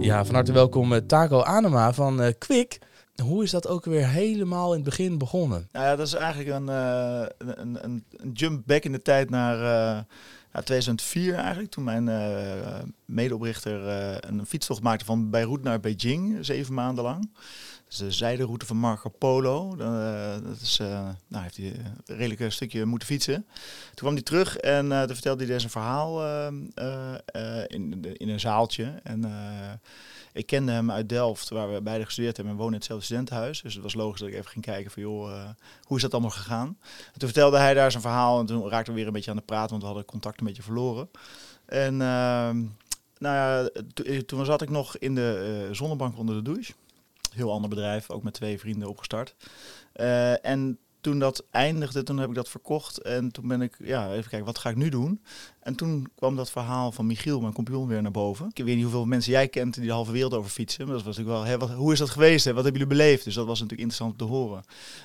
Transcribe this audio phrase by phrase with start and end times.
[0.00, 2.78] Ja, van harte welkom uh, Taco Anema van uh, Quick.
[3.22, 5.68] Hoe is dat ook weer helemaal in het begin begonnen?
[5.72, 9.58] Nou ja, dat is eigenlijk een, uh, een, een, jump back in de tijd naar,
[10.52, 11.70] naar 2004 eigenlijk.
[11.70, 12.04] Toen mijn
[13.04, 13.80] medeoprichter
[14.28, 17.30] een fietstocht maakte van Beirut naar Beijing, zeven maanden lang.
[17.90, 19.76] Dus de zijderoute van Marco Polo.
[20.42, 21.66] dat is, nou, heeft hij
[22.06, 23.46] een redelijk stukje moeten fietsen.
[23.84, 26.24] Toen kwam hij terug en toen vertelde hij dus een verhaal
[27.66, 29.00] in, in een zaaltje.
[29.02, 29.24] En
[30.32, 33.62] ik kende hem uit Delft, waar we beide gestudeerd hebben en wonen in hetzelfde studentenhuis.
[33.62, 35.48] Dus het was logisch dat ik even ging kijken van, joh, uh,
[35.82, 36.66] hoe is dat allemaal gegaan?
[37.12, 39.36] En toen vertelde hij daar zijn verhaal en toen raakten we weer een beetje aan
[39.36, 41.10] de praten, want we hadden contact een beetje verloren.
[41.64, 42.50] En uh,
[43.18, 43.68] nou ja,
[44.26, 46.72] toen zat ik nog in de uh, zonnebank onder de douche.
[47.34, 49.34] Heel ander bedrijf, ook met twee vrienden opgestart.
[49.94, 52.98] Uh, en toen dat eindigde, toen heb ik dat verkocht.
[52.98, 55.20] En toen ben ik, ja, even kijken, wat ga ik nu doen?
[55.60, 58.50] En toen kwam dat verhaal van Michiel, mijn compagnon, weer naar boven.
[58.52, 60.84] Ik weet niet hoeveel mensen jij kent die de halve wereld over fietsen.
[60.86, 62.44] Maar dat was natuurlijk wel, hè, hoe is dat geweest?
[62.44, 63.24] Wat hebben jullie beleefd?
[63.24, 64.62] Dus dat was natuurlijk interessant om te horen.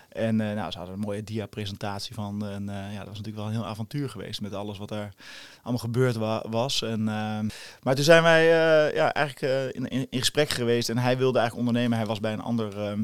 [0.09, 2.45] En uh, nou, ze hadden een mooie dia-presentatie van.
[2.45, 5.13] En uh, ja, dat was natuurlijk wel een heel avontuur geweest met alles wat er
[5.61, 6.81] allemaal gebeurd wa was.
[6.81, 7.39] En, uh,
[7.81, 8.45] maar toen zijn wij
[8.93, 10.89] ja, eigenlijk in, in, gesprek geweest.
[10.89, 11.97] En hij wilde eigenlijk ondernemen.
[11.97, 12.81] Hij was bij een ander...
[12.81, 13.03] Ehm,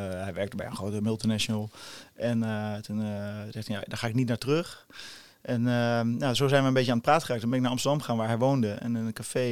[0.00, 1.70] hij werkte bij een grote multinational.
[2.14, 3.06] En uh, toen uh,
[3.50, 4.86] zegt hij, ja, daar ga ik niet naar terug.
[5.42, 5.62] En
[6.18, 7.40] nou, zo zijn we een beetje aan het praten geraakt.
[7.40, 8.70] Toen ben ik naar Amsterdam gegaan waar hij woonde.
[8.70, 9.42] En in een café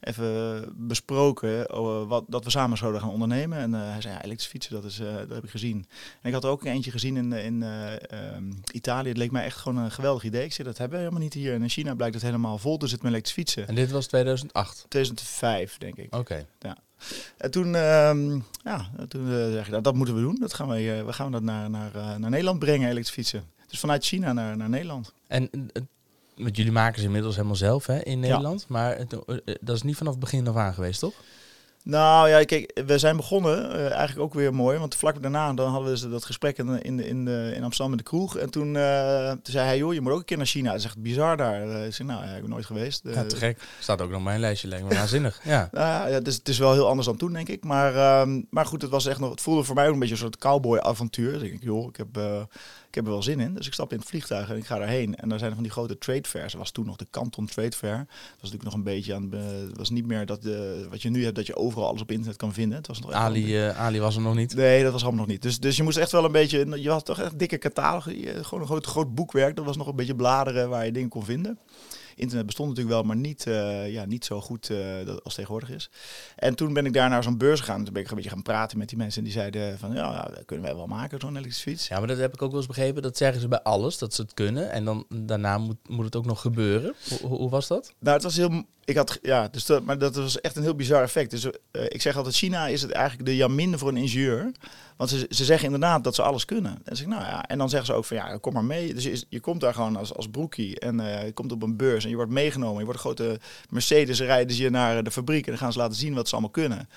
[0.00, 1.66] even besproken
[2.08, 3.58] wat, dat we samen zouden gaan ondernemen.
[3.58, 5.86] En hij zei, ja, elektrische fietsen, dat, is, dat heb ik gezien.
[6.20, 9.08] En ik had er ook eentje gezien in, in um, Italië.
[9.08, 10.44] Het leek mij echt gewoon een geweldig idee.
[10.44, 11.54] Ik zei, dat hebben we helemaal niet hier.
[11.54, 13.68] En in China blijkt het helemaal vol te zitten met elektrische fietsen.
[13.68, 14.86] En dit was 2008?
[14.88, 16.14] 2005, denk ik.
[16.14, 16.46] Oké.
[16.58, 16.76] Ja.
[17.36, 20.36] En toen, uh, ja, toen uh, zeg ik, nou, dat moeten we doen.
[20.40, 23.44] Dat gaan we, uh, we gaan dat naar, naar, uh, naar Nederland brengen, elektrische fietsen.
[23.68, 25.12] Dus vanuit China naar, naar Nederland.
[25.26, 25.50] En
[26.36, 28.60] met jullie maken ze inmiddels helemaal zelf hè, in Nederland.
[28.60, 28.66] Ja.
[28.68, 28.98] Maar
[29.60, 31.14] dat is niet vanaf het begin af aan geweest, toch?
[31.84, 34.78] Nou ja, kijk, we zijn begonnen, uh, eigenlijk ook weer mooi.
[34.78, 38.02] Want vlak daarna dan hadden we dat gesprek in, in, in, in Amsterdam in de
[38.02, 38.36] kroeg.
[38.36, 40.70] En toen, uh, toen zei hij, joh, je moet ook een keer naar China.
[40.70, 41.66] Dat is echt bizar daar.
[41.66, 43.00] Uh, ik zei, nou, ja, ik ben nooit geweest.
[43.04, 43.62] ja, te gek.
[43.80, 45.40] Staat ook nog mijn lijstje, lijkt me waanzinnig.
[45.44, 47.64] Ja, nou, ja dus, het is wel heel anders dan toen, denk ik.
[47.64, 50.14] Maar, um, maar goed, het, was echt nog, het voelde voor mij ook een beetje
[50.14, 51.32] een soort cowboy-avontuur.
[51.32, 52.46] Dus ik denk, joh, ik heb
[52.94, 53.54] ik heb er wel zin in.
[53.54, 55.16] Dus ik stap in het vliegtuig en ik ga daarheen.
[55.16, 56.52] En daar zijn van die grote trade fairs.
[56.52, 57.96] Er was toen nog de Canton Trade Fair.
[57.96, 61.10] Dat was natuurlijk nog een beetje aan het was niet meer dat de, wat je
[61.10, 62.78] nu hebt, dat je overal alles op internet kan vinden.
[62.78, 64.54] Het was nog Ali, uh, Ali was er nog niet.
[64.54, 65.42] Nee, dat was allemaal nog niet.
[65.42, 68.14] Dus, dus je moest echt wel een beetje, je had toch echt dikke catalogus.
[68.14, 69.56] Gewoon een groot, groot boekwerk.
[69.56, 71.58] Dat was nog een beetje bladeren waar je dingen kon vinden
[72.16, 74.78] internet bestond natuurlijk wel, maar niet, uh, ja, niet zo goed uh,
[75.22, 75.90] als tegenwoordig is.
[76.36, 77.84] En toen ben ik daar naar zo'n beurs gegaan.
[77.84, 79.18] Toen ben ik een beetje gaan praten met die mensen.
[79.18, 81.88] En die zeiden van, ja, nou, dat kunnen wij wel maken, zo'n elektrische fiets.
[81.88, 83.02] Ja, maar dat heb ik ook wel eens begrepen.
[83.02, 84.70] Dat zeggen ze bij alles, dat ze het kunnen.
[84.70, 86.94] En dan daarna moet, moet het ook nog gebeuren.
[87.20, 87.92] Hoe, hoe was dat?
[87.98, 88.64] Nou, het was heel...
[88.84, 91.30] Ik had, ja, dus dat, maar dat was echt een heel bizar effect.
[91.30, 94.52] Dus uh, ik zeg altijd, China is het eigenlijk de Jamin voor een ingenieur.
[94.96, 96.78] Want ze, ze zeggen inderdaad dat ze alles kunnen.
[96.84, 98.94] En, zeg, nou ja, en dan zeggen ze ook van ja, kom maar mee.
[98.94, 102.04] Dus je, komt daar gewoon als, als broekie en uh, je komt op een beurs
[102.04, 102.78] en je wordt meegenomen.
[102.78, 103.40] Je wordt een grote
[103.70, 106.50] Mercedes rijden je naar de fabriek en dan gaan ze laten zien wat ze allemaal
[106.50, 106.88] kunnen.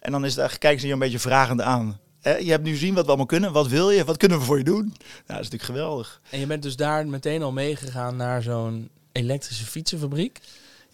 [0.00, 1.98] En dan is het eigenlijk, kijken ze je een beetje vragend aan.
[2.22, 3.52] je hebt nu gezien wat we allemaal kunnen.
[3.52, 4.04] Wat wil je?
[4.04, 4.84] Wat kunnen we voor je doen?
[4.84, 4.96] Nou,
[5.26, 6.20] dat is natuurlijk geweldig.
[6.30, 10.40] En je bent dus daar meteen al meegegaan naar zo'n elektrische fietsenfabriek?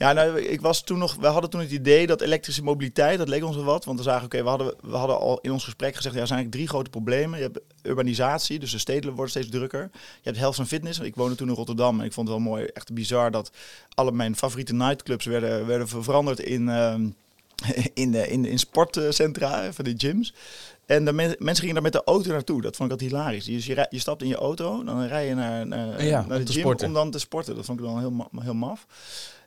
[0.02, 3.28] Ja, nou, ik was toen nog, we hadden toen het idee dat elektrische mobiliteit, dat
[3.28, 3.84] leek ons wel wat.
[3.84, 6.26] Want we zagen, oké, we, hadden, we hadden al in ons gesprek gezegd, ja, er
[6.26, 7.38] zijn eigenlijk drie grote problemen.
[7.38, 9.90] Je hebt urbanisatie, dus de steden worden steeds drukker.
[9.92, 10.98] Je hebt health en fitness.
[10.98, 13.50] Ik woonde toen in Rotterdam en ik vond het wel mooi, echt bizar dat
[13.94, 16.94] alle mijn favoriete nightclubs werden, werden veranderd in, uh,
[17.94, 20.34] in, in, in sportcentra, van die gyms.
[20.86, 22.62] En de mensen gingen daar met de auto naartoe.
[22.62, 23.44] Dat vond ik altijd hilarisch.
[23.44, 26.52] Dus je, je stapt in je auto, dan rij je naar, naar, ja, naar de
[26.52, 26.86] gym sporten.
[26.86, 27.54] om dan te sporten.
[27.54, 28.86] Dat vond ik dan heel, heel maf.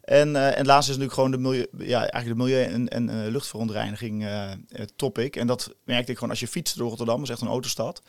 [0.05, 3.09] En, uh, en laatst is natuurlijk gewoon de milieu, ja, eigenlijk de milieu- en, en
[3.09, 4.51] uh, luchtverontreiniging uh,
[4.95, 5.35] topic.
[5.35, 8.01] En dat merkte ik gewoon als je fietst door Rotterdam, dat is echt een autostad.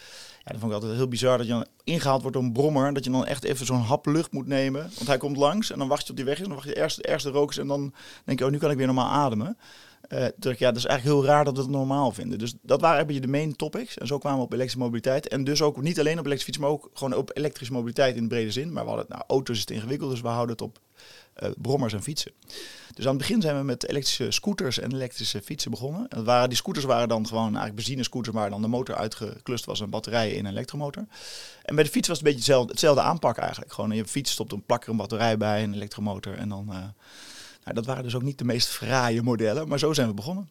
[0.45, 2.95] Ja, dan vond ik altijd heel bizar dat je ingehaald wordt door een brommer.
[2.95, 4.83] Dat je dan echt even zo'n hap lucht moet nemen.
[4.83, 6.39] Want hij komt langs en dan wacht je op die weg.
[6.39, 8.70] En dan wacht je de ergste, ergste rokers en dan denk je, oh nu kan
[8.70, 9.59] ik weer normaal ademen.
[10.09, 12.38] Ja, dat is eigenlijk heel raar dat we het normaal vinden.
[12.38, 13.99] Dus dat waren eigenlijk de main topics.
[13.99, 15.29] En zo kwamen we op elektrische mobiliteit.
[15.29, 18.23] En dus ook niet alleen op elektrische fiets, maar ook gewoon op elektrische mobiliteit in
[18.23, 18.73] de brede zin.
[18.73, 20.79] Maar we hadden, nou, auto's is het ingewikkeld, dus we houden het op
[21.43, 22.33] uh, brommers en fietsen.
[22.94, 26.09] Dus aan het begin zijn we met elektrische scooters en elektrische fietsen begonnen.
[26.09, 29.81] En waren, die scooters waren dan gewoon eigenlijk benzinescooters waar dan de motor uitgeklust was
[29.81, 31.06] en batterijen in een elektromotor.
[31.62, 33.73] En bij de fiets was het een beetje hetzelfde, hetzelfde aanpak eigenlijk.
[33.73, 36.67] Gewoon je fiets stopt een plak er een batterij bij, een elektromotor en dan...
[36.69, 36.77] Uh,
[37.65, 40.49] nou, dat waren dus ook niet de meest fraaie modellen, maar zo zijn we begonnen.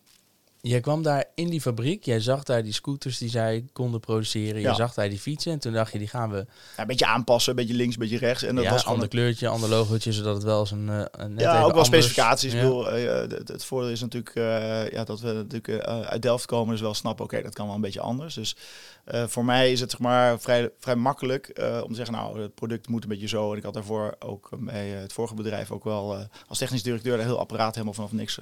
[0.68, 4.56] Jij kwam daar in die fabriek, jij zag daar die scooters die zij konden produceren.
[4.56, 4.74] Je Ja.
[4.74, 6.36] zag daar die fietsen en toen dacht je, die gaan we...
[6.76, 8.44] Ja, een beetje aanpassen, een beetje links, een beetje rechts.
[8.44, 11.34] En dat ja, was ander kleurtje, ander logootje, zodat het wel eens een, eh, een
[11.34, 12.54] net ja, ook wel anders- specificaties.
[12.54, 16.22] Ik bedoel, eh, het, het voordeel is natuurlijk eh, ja, dat we natuurlijk eh, uit
[16.22, 18.34] Delft komen, dus wel snappen, oké, dat kan wel een beetje anders.
[18.34, 18.56] Dus
[19.06, 22.42] eh, voor mij is het zeg maar vrij, vrij makkelijk eh, om te zeggen, nou,
[22.42, 23.52] het product moet een beetje zo.
[23.52, 27.20] En ik had daarvoor ook eh, bij het vorige bedrijf ook wel als technisch directeur
[27.20, 28.40] een heel apparaat helemaal vanaf niks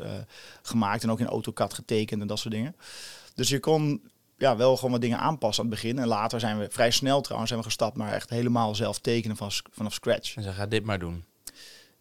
[0.62, 2.76] gemaakt en ook in AutoCAD getekend en dat soort dingen.
[3.36, 6.00] Dus je kon ja, wel gewoon wat dingen aanpassen aan het begin.
[6.00, 9.38] En later zijn we vrij snel trouwens zijn we gestapt naar echt helemaal zelf tekenen
[9.38, 10.36] van, vanaf scratch.
[10.36, 11.26] En ze gaat dit maar doen.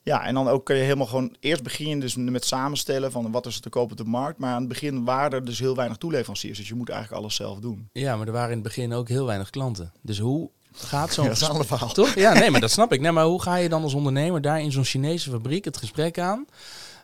[0.03, 1.37] Ja, en dan ook kun je helemaal gewoon...
[1.41, 4.39] Eerst begin je dus met samenstellen van wat is er te koop op de markt.
[4.39, 6.59] Maar aan het begin waren er dus heel weinig toeleveranciers.
[6.59, 7.89] Dus je moet eigenlijk alles zelf doen.
[7.93, 9.93] Ja, maar er waren in het begin ook heel weinig klanten.
[10.01, 11.25] Dus hoe gaat zo'n...
[11.25, 11.93] Ja, dat is een ander verhaal.
[11.93, 12.15] Toch?
[12.15, 13.01] Ja, nee, maar dat snap ik.
[13.01, 16.19] Nee, maar hoe ga je dan als ondernemer daar in zo'n Chinese fabriek het gesprek
[16.19, 16.47] aan?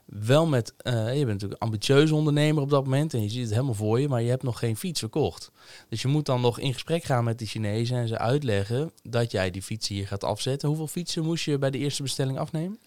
[0.05, 3.43] Wel met, eh, je bent natuurlijk een ambitieuze ondernemer op dat moment en je ziet
[3.43, 5.51] het helemaal voor je, maar je hebt nog geen fiets verkocht.
[5.89, 9.31] Dus je moet dan nog in gesprek gaan met die Chinezen en ze uitleggen dat
[9.31, 10.69] jij die fietsen hier gaat afzetten.
[10.69, 12.79] Hoeveel fietsen moest je bij de eerste bestelling afnemen?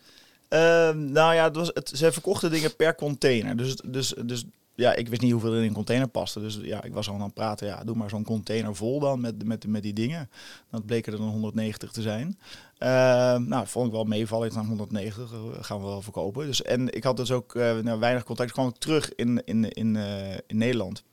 [0.52, 3.58] Ehm, nou ja, het was, het, ze verkochten dingen per container.
[3.58, 4.46] Dus, dus, dus
[4.76, 6.40] ja, ik wist niet hoeveel er in een container paste.
[6.40, 7.68] Dus ja, ik was al aan het praten.
[7.68, 10.30] Ja, doe maar zo'n container vol dan met, met, met die dingen.
[10.72, 12.38] Dat bleken er dan 190 te zijn.
[12.78, 14.48] Ehm, nou, vond ik wel meevallen.
[14.48, 16.46] Ik dacht 190 eh, gaan we wel verkopen.
[16.46, 18.50] Dus, en ik had dus ook eh, nou, weinig contact.
[18.50, 21.04] Ik kwam terug in, in, in, eh, in Nederland.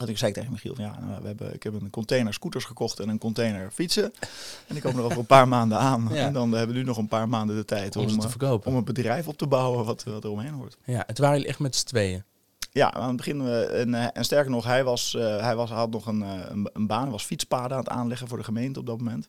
[0.00, 2.64] Dat ik zei tegen Michiel van ja, nou, we hebben, ik heb een container scooters
[2.64, 4.12] gekocht en een container fietsen.
[4.66, 6.08] En die komen er over een paar maanden aan.
[6.10, 6.26] Ja.
[6.26, 8.30] En dan hebben we nu nog een paar maanden de tijd Om om, te eh,
[8.30, 8.70] verkopen.
[8.70, 10.76] om een bedrijf op te bouwen wat, wat er omheen hoort.
[10.84, 12.24] Ja, het waren jullie echt met z'n tweeën.
[12.72, 15.70] Ja, aan het begin, eh, en, eh, en sterker nog, hij, was, eh, hij was,
[15.70, 18.80] had nog een, eh, een, een baan, was fietspaden aan het aanleggen voor de gemeente
[18.80, 19.28] op dat moment.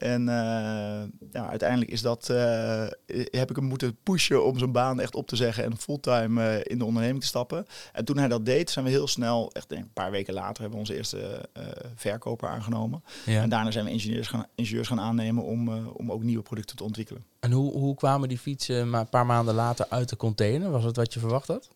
[0.00, 2.86] En eh, ja, uiteindelijk is dat, eh,
[3.30, 6.60] heb ik hem moeten pushen om zijn baan echt op te zeggen en fulltime eh,
[6.72, 7.66] in de onderneming te stappen.
[7.92, 10.72] En toen hij dat deed, zijn we heel snel, echt een paar weken later, hebben
[10.72, 11.48] we onze eerste
[11.94, 13.02] verkoper aangenomen.
[13.26, 13.42] Ja.
[13.42, 16.84] En daarna zijn we ingenieurs gaan, ingenieurs gaan aannemen om, om ook nieuwe producten te
[16.84, 17.24] ontwikkelen.
[17.40, 20.70] En hoe, hoe kwamen die fietsen maar een paar maanden later uit de container?
[20.70, 21.68] Was het wat je verwacht had?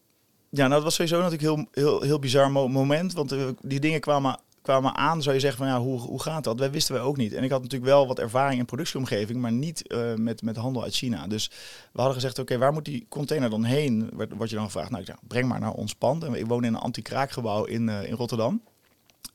[0.50, 3.12] Ja, nou, dat was sowieso natuurlijk een heel, heel, heel bizar mo- moment.
[3.12, 6.58] Want die dingen kwamen, kwamen aan, zou je zeggen van ja, hoe, hoe gaat dat?
[6.58, 7.32] Wij wisten wij ook niet.
[7.32, 10.82] En ik had natuurlijk wel wat ervaring in productieomgeving, maar niet eh, met, met handel
[10.82, 11.26] uit China.
[11.26, 11.50] Dus
[11.93, 14.11] we hadden gezegd, oké, waar moet die container dan heen?
[14.14, 16.25] Wordt je dan gevraagd, nou, ik breng maar naar ons pand.
[16.25, 18.62] En ik woon in een anti-kraakgebouw in, eh, in Rotterdam.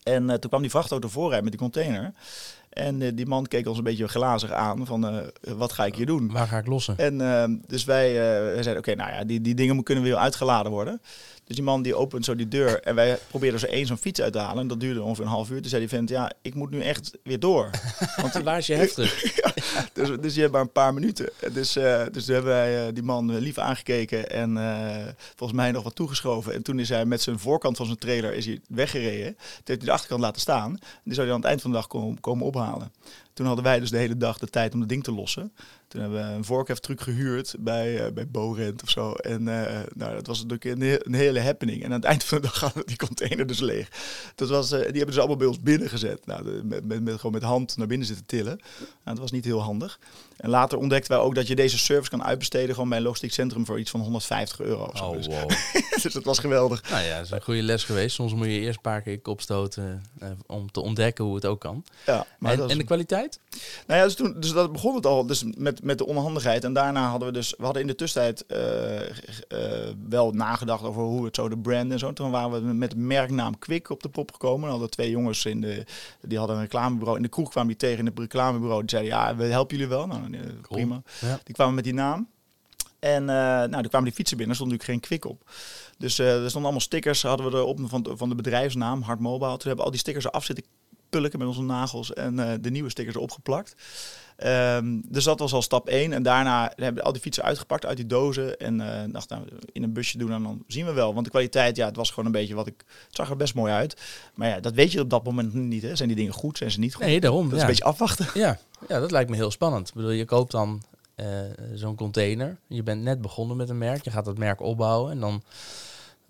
[0.02, 2.12] En eh, toen kwam die vrachtauto voorrijden met die container.
[2.70, 6.32] En die man keek ons een beetje glazig aan van, wat ga ik hier doen?
[6.32, 6.98] Waar ga ik lossen?
[6.98, 11.00] En dus wij, wij zeiden, oké, nou ja, die, die dingen kunnen weer uitgeladen worden.
[11.50, 14.20] Dus die man die opent zo die deur en wij probeerden zo één zo'n fiets
[14.20, 14.62] uit te halen.
[14.62, 15.60] En dat duurde ongeveer een half uur.
[15.60, 17.70] Toen zei die vent, ja, ik moet nu echt weer door.
[18.22, 19.22] Want waar is je heftig?
[19.92, 21.30] Dus, dus je hebt maar een paar minuten.
[21.40, 25.58] En Dus, eh, dus toen hebben wij eh, die man lief aangekeken en eh, volgens
[25.58, 26.54] mij nog wat toegeschoven.
[26.54, 29.34] En toen is hij met zijn voorkant van zijn trailer is hij weggereden.
[29.34, 30.70] Toen heeft hij de achterkant laten staan.
[30.70, 32.92] En die zou hij aan het eind van de dag komen, komen ophalen.
[33.32, 35.52] Toen hadden wij dus de hele dag de tijd om het ding te lossen.
[35.90, 39.12] Toen hebben we een vorkheftruc gehuurd bij, uh, bij Borent of zo.
[39.12, 41.82] En uh, nou, dat was natuurlijk een, een, hele happening.
[41.82, 43.88] En aan het eind van de dag gaan die container dus leeg.
[44.34, 46.26] Dat was, uh, die hebben dus allemaal bij ons binnengezet.
[46.26, 48.56] Nou, met, met, gewoon met hand naar binnen zitten tillen.
[48.78, 49.98] Nou, dat was niet heel handig.
[50.40, 53.32] En later ontdekten wij ook dat je deze service kan uitbesteden gewoon bij een logistiek
[53.32, 54.84] centrum voor iets van 150 euro.
[54.84, 55.04] Of zo.
[55.04, 55.50] Oh, dus, wow.
[56.02, 56.90] dus dat was geweldig.
[56.90, 58.14] Nou ja, dat is een goede les geweest.
[58.14, 61.34] Soms moet je eerst een paar keer je kop stoten uh, om te ontdekken hoe
[61.34, 61.84] het ook kan.
[62.06, 63.40] Ja, maar en, en de kwaliteit?
[63.86, 66.64] Nou ja, dus, toen, dus dat begon het al dus met, met de onhandigheid.
[66.64, 69.08] En daarna hadden we dus, we hadden in de tussentijd uh, uh,
[70.08, 72.12] wel nagedacht over hoe het zo de brand en zo.
[72.12, 74.60] Toen waren we met de merknaam Quick op de pop gekomen.
[74.60, 75.84] Dan hadden twee jongens in de,
[76.20, 77.16] die hadden een reclamebureau.
[77.16, 78.80] In de kroeg kwamen die tegen in het reclamebureau.
[78.80, 80.06] Die zeiden, ja, we helpen jullie wel.
[80.06, 80.60] Nou, cool.
[80.62, 81.02] prima.
[81.20, 81.40] Ja.
[81.44, 82.28] Die kwamen met die naam.
[82.98, 85.50] En uh, nou, toen kwamen die fietsen binnen, er stond natuurlijk geen Quick op.
[85.98, 89.50] Dus uh, er stonden allemaal stickers, hadden we erop van, van de bedrijfsnaam, Hard Mobile.
[89.50, 90.64] Toen hebben we al die stickers eraf zitten
[91.10, 93.74] pulken met onze nagels en uh, de nieuwe stickers erop geplakt.
[94.46, 96.12] Um, dus dat was al stap 1.
[96.12, 98.56] En daarna hebben we al die fietsen uitgepakt uit die dozen.
[98.58, 99.42] En uh, dacht, nou,
[99.72, 101.12] in een busje doen en dan zien we wel.
[101.12, 102.84] Want de kwaliteit, ja, het was gewoon een beetje wat ik...
[103.06, 103.96] Het zag er best mooi uit.
[104.34, 105.82] Maar ja, dat weet je op dat moment niet.
[105.82, 105.96] Hè.
[105.96, 107.04] Zijn die dingen goed, zijn ze niet goed?
[107.04, 107.44] Nee, daarom.
[107.44, 107.62] Dat is ja.
[107.62, 108.26] een beetje afwachten.
[108.34, 108.58] Ja.
[108.88, 109.88] ja, dat lijkt me heel spannend.
[109.88, 110.82] Ik bedoel, je koopt dan
[111.16, 111.26] uh,
[111.74, 112.56] zo'n container.
[112.66, 114.04] Je bent net begonnen met een merk.
[114.04, 115.42] Je gaat dat merk opbouwen en dan...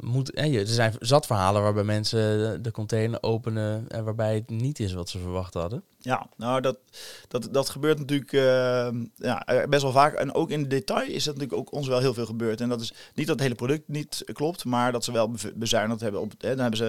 [0.01, 4.79] Moet, hè, er zijn zat verhalen waarbij mensen de container openen en waarbij het niet
[4.81, 5.85] is wat ze verwacht hadden.
[6.03, 6.79] Ja, nou dat,
[7.29, 10.15] dat, dat gebeurt natuurlijk uh, ja, best wel vaak.
[10.15, 12.61] En ook in detail is dat natuurlijk ook ons wel heel veel gebeurd.
[12.61, 16.01] En dat is niet dat het hele product niet klopt, maar dat ze wel bezuinigd
[16.01, 16.21] hebben.
[16.21, 16.85] Op, hè, dan hebben ze,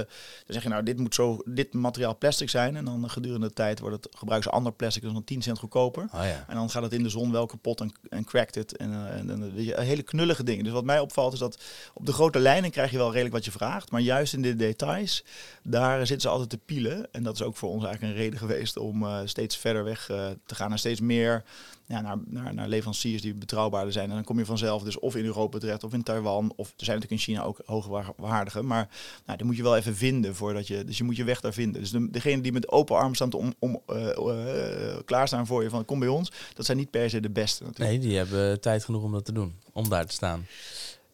[0.45, 2.75] dan zeg je nou, dit moet zo, dit materiaal plastic zijn.
[2.75, 5.59] En dan gedurende de tijd wordt het, gebruiken ze ander plastic, is dan 10 cent
[5.59, 6.03] goedkoper.
[6.03, 6.45] Oh, ja.
[6.47, 8.77] En dan gaat het in de zon wel kapot en, en crackt het.
[8.77, 9.51] En, uh, en, en
[9.83, 10.63] hele knullige dingen.
[10.63, 11.61] Dus wat mij opvalt is dat
[11.93, 13.91] op de grote lijnen krijg je wel redelijk wat je vraagt.
[13.91, 15.23] Maar juist in de details,
[15.63, 17.13] daar zitten ze altijd te pielen.
[17.13, 20.05] En dat is ook voor ons eigenlijk een reden geweest om steeds verder weg
[20.45, 20.71] te gaan.
[20.71, 21.43] En steeds meer
[21.91, 24.09] ja, naar, naar, naar leveranciers die betrouwbaarder zijn.
[24.09, 26.53] En dan kom je vanzelf dus of in Europa terecht of in Taiwan.
[26.55, 28.61] Of er zijn natuurlijk in China ook hoogwaardige.
[28.61, 28.89] Maar
[29.25, 30.83] nou, die moet je wel even vinden voordat je.
[30.83, 31.81] Dus je moet je weg daar vinden.
[31.81, 35.69] Dus de, degene die met open armen staan om, om uh, uh, klaarstaan voor je
[35.69, 36.31] van kom bij ons.
[36.53, 37.63] Dat zijn niet per se de beste.
[37.63, 37.89] Natuurlijk.
[37.89, 39.55] Nee, die hebben tijd genoeg om dat te doen.
[39.73, 40.45] Om daar te staan.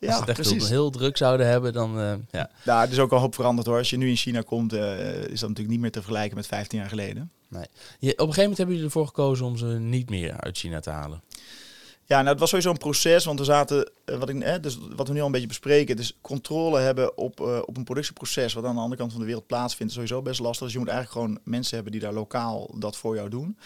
[0.01, 0.69] Als ja, het echt precies.
[0.69, 2.49] heel druk zouden hebben, dan uh, ja.
[2.65, 3.77] Nou, het is ook al hoop veranderd hoor.
[3.77, 6.79] Als je nu in China komt, is dat natuurlijk niet meer te vergelijken met 15
[6.79, 7.31] jaar geleden.
[7.47, 7.65] Nee.
[7.99, 10.79] Je, op een gegeven moment hebben jullie ervoor gekozen om ze niet meer uit China
[10.79, 11.21] te halen.
[12.05, 14.77] Ja, nou, het was sowieso een proces, want we zaten, eh, wat, ik, eh, dus
[14.95, 18.65] wat we nu al een beetje bespreken, dus controle hebben op, op een productieproces wat
[18.65, 20.63] aan de andere kant van de wereld plaatsvindt, is sowieso best lastig.
[20.63, 23.57] Dus je moet eigenlijk gewoon mensen hebben die daar lokaal dat voor jou doen.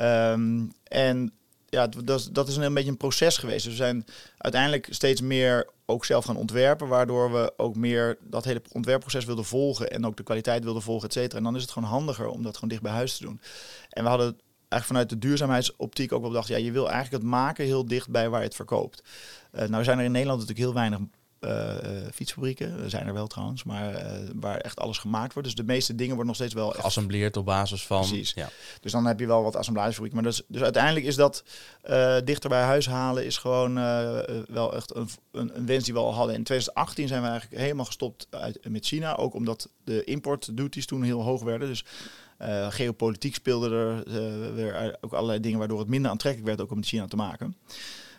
[0.00, 1.32] Um, en
[1.74, 3.64] ja, dat, is, dat is een, beetje een proces geweest.
[3.64, 4.04] Dus we zijn
[4.38, 9.44] uiteindelijk steeds meer ook zelf gaan ontwerpen, waardoor we ook meer dat hele ontwerpproces wilden
[9.44, 11.38] volgen en ook de kwaliteit wilden volgen, et cetera.
[11.38, 13.40] En dan is het gewoon handiger om dat gewoon dicht bij huis te doen.
[13.90, 14.38] En we hadden
[14.68, 18.10] eigenlijk vanuit de duurzaamheidsoptiek ook wel bedacht, ja, je wil eigenlijk het maken heel dicht
[18.10, 19.02] bij waar je het verkoopt.
[19.52, 20.98] Uh, nou zijn er in Nederland natuurlijk heel weinig
[22.12, 22.82] fietsfabrieken.
[22.82, 25.48] Er zijn er wel trouwens, maar uh, waar echt alles gemaakt wordt.
[25.48, 27.98] Dus de meeste dingen worden nog steeds wel geassembleerd op basis van.
[27.98, 28.32] Precies.
[28.34, 28.48] Ja.
[28.80, 30.22] Dus dan heb je wel wat assemblagefabrieken.
[30.22, 31.44] Maar dus, dus uiteindelijk is dat
[32.24, 33.74] dichter bij huis halen is gewoon
[34.48, 36.34] wel echt een, een, een, wens die we al hadden.
[36.34, 40.86] In 2018 zijn we eigenlijk helemaal gestopt uit, met China, ook omdat de import duties
[40.86, 41.68] toen heel hoog werden.
[41.68, 41.84] Dus
[42.68, 46.86] geopolitiek speelde er weer ook allerlei dingen waardoor het minder aantrekkelijk werd ook om met
[46.86, 47.56] China te maken.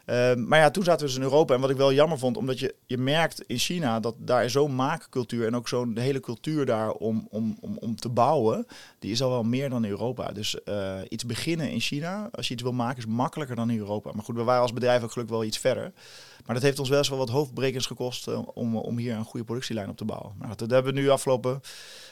[0.06, 1.54] Ehm, maar ja, toen zaten we dus in Europa.
[1.54, 4.76] En wat ik wel jammer vond, omdat je, je merkt in China dat daar zo'n
[4.76, 8.68] maakcultuur en ook zo'n hele cultuur daar om, om, om, om te bouwen,
[9.00, 10.32] die is al wel meer dan in Europa.
[10.32, 13.78] Dus uh, iets beginnen in China, als je iets wil maken, is makkelijker dan in
[13.78, 14.12] Europa.
[14.14, 15.92] Maar goed, we waren als bedrijf ook gelukkig wel iets verder.
[16.46, 19.24] Maar dat heeft ons wel eens wel wat hoofdbrekens gekost uh, om, om hier een
[19.24, 20.34] goede productielijn op te bouwen.
[20.38, 21.62] Maar dat, hebben we nu afgelopen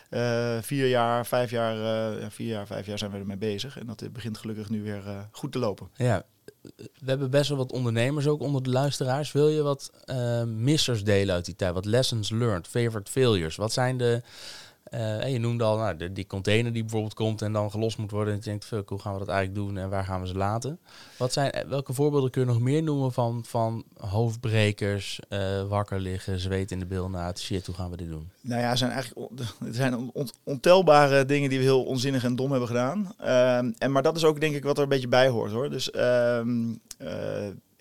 [0.10, 1.76] uh, vier jaar, vijf jaar,
[2.32, 3.80] vier jaar, vijf jaar zijn we ermee bezig.
[3.80, 5.90] En dat begint gelukkig nu weer goed te lopen.
[5.96, 6.26] Ja,
[6.74, 9.32] we hebben best wel wat ondernemers ook onder de luisteraars.
[9.32, 11.74] Wil je wat uh, missers delen uit die tijd?
[11.74, 13.56] Wat lessons learned, favorite failures?
[13.56, 14.22] Wat zijn de
[14.94, 18.34] uh, je noemde al nou, die container die bijvoorbeeld komt en dan gelost moet worden.
[18.34, 20.36] En je denkt, fuck, hoe gaan we dat eigenlijk doen en waar gaan we ze
[20.36, 20.80] laten?
[21.18, 26.00] Wat zijn, eh, welke voorbeelden kun je nog meer noemen van, van hoofdbrekers, uh, wakker
[26.00, 28.30] liggen, zweet in de bil na het shit, hoe gaan we dit doen?
[28.42, 29.32] Nou ja, er zijn eigenlijk
[29.68, 30.12] er zijn
[30.44, 33.14] ontelbare dingen die we heel onzinnig en dom hebben gedaan.
[33.22, 35.70] Uh, en, maar dat is ook denk ik wat er een beetje bij hoort hoor.
[35.70, 36.72] Dus ehm,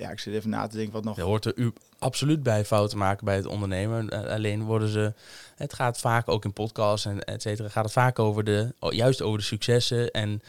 [0.03, 1.17] ja, ik zit even na te denken wat nog.
[1.17, 4.29] Je hoort er u absoluut bij fouten maken bij het ondernemen.
[4.29, 5.13] alleen worden ze
[5.57, 9.23] het gaat vaak ook in podcasts en et cetera, gaat het vaak over de, juist
[9.23, 10.11] over de successen.
[10.11, 10.41] En uh,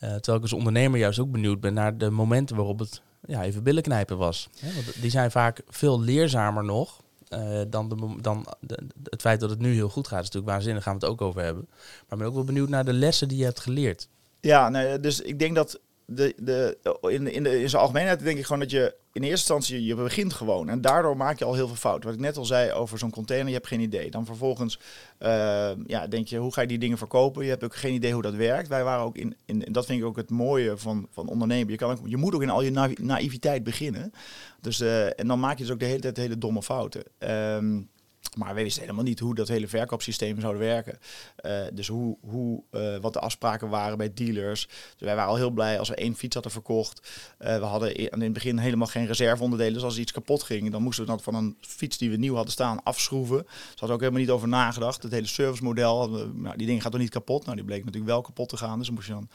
[0.00, 3.62] terwijl ik als ondernemer juist ook benieuwd ben naar de momenten waarop het ja, even
[3.62, 4.48] billen knijpen was.
[4.60, 7.02] want die zijn vaak veel leerzamer nog.
[7.34, 10.52] Uh, dan, de, dan de, het feit dat het nu heel goed gaat, is natuurlijk
[10.52, 11.66] waanzinnig, gaan we het ook over hebben.
[11.68, 14.08] Maar ik ben ook wel benieuwd naar de lessen die je hebt geleerd.
[14.40, 15.80] Ja, nee, dus ik denk dat
[16.12, 19.52] de, de, in, in, de, in zijn algemeenheid denk ik gewoon dat je in eerste
[19.54, 20.68] instantie, je begint gewoon.
[20.68, 22.04] En daardoor maak je al heel veel fout.
[22.04, 24.10] Wat ik net al zei over zo'n container, je hebt geen idee.
[24.10, 24.78] Dan vervolgens
[25.20, 27.44] uh, ja, denk je, hoe ga je die dingen verkopen?
[27.44, 28.68] Je hebt ook geen idee hoe dat werkt.
[28.68, 31.70] Wij waren ook in, in en dat vind ik ook het mooie van, van ondernemen.
[31.70, 34.12] Je, kan je moet ook in al je naïviteit beginnen.
[34.60, 37.02] Dus, uh, en dan maak je dus ook de hele tijd hele domme fouten.
[37.18, 37.88] Um,
[38.36, 40.98] maar wij wisten helemaal niet hoe dat hele verkoopsysteem zou werken.
[41.46, 44.66] Uh, dus hoe, hoe, uh, wat de afspraken waren bij dealers.
[44.66, 47.08] Dus wij waren al heel blij als we één fiets hadden verkocht.
[47.40, 49.74] Uh, we hadden in het begin helemaal geen reserveonderdelen.
[49.74, 52.34] Dus als iets kapot ging, dan moesten we dat van een fiets die we nieuw
[52.34, 53.42] hadden staan afschroeven.
[53.42, 55.02] Dus hadden ook helemaal niet over nagedacht.
[55.02, 57.44] Het hele servicemodel, nou, die ding gaat toch niet kapot?
[57.44, 58.78] Nou, die bleek natuurlijk wel kapot te gaan.
[58.78, 59.28] Dus moest je dan...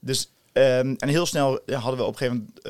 [0.00, 2.66] Dus Um, en heel snel hadden we op een gegeven moment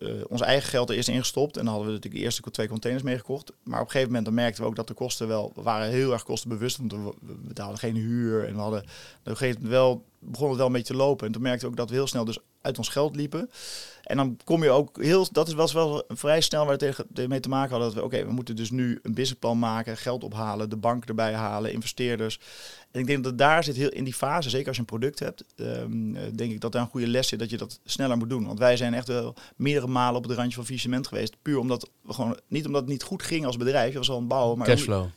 [0.00, 1.56] uh, uh, ons eigen geld er eerst ingestopt.
[1.56, 3.52] En dan hadden we natuurlijk de eerste twee containers meegekocht.
[3.62, 5.52] Maar op een gegeven moment dan merkten we ook dat de kosten wel...
[5.54, 8.46] We waren heel erg kostenbewust, want we, we betaalden geen huur.
[8.46, 8.86] En we hadden op
[9.22, 10.04] een gegeven moment wel...
[10.20, 11.26] begon het wel een beetje te lopen.
[11.26, 13.50] En toen merkten we ook dat we heel snel dus uit ons geld liepen.
[14.02, 17.40] En dan kom je ook heel, dat is was wel vrij snel waar we mee
[17.40, 17.88] te maken hadden.
[17.88, 21.32] Dat we, oké, we moeten dus nu een businessplan maken, geld ophalen, de bank erbij
[21.32, 22.40] halen, investeerders.
[22.90, 25.18] En ik denk dat daar zit heel in die fase, zeker als je een product
[25.18, 28.30] hebt, um, denk ik dat daar een goede les zit dat je dat sneller moet
[28.30, 28.46] doen.
[28.46, 31.36] Want wij zijn echt wel meerdere malen op het randje van faillissement geweest.
[31.42, 34.18] Puur omdat we gewoon, niet omdat het niet goed ging als bedrijf, je was al
[34.18, 34.66] een bouwen, maar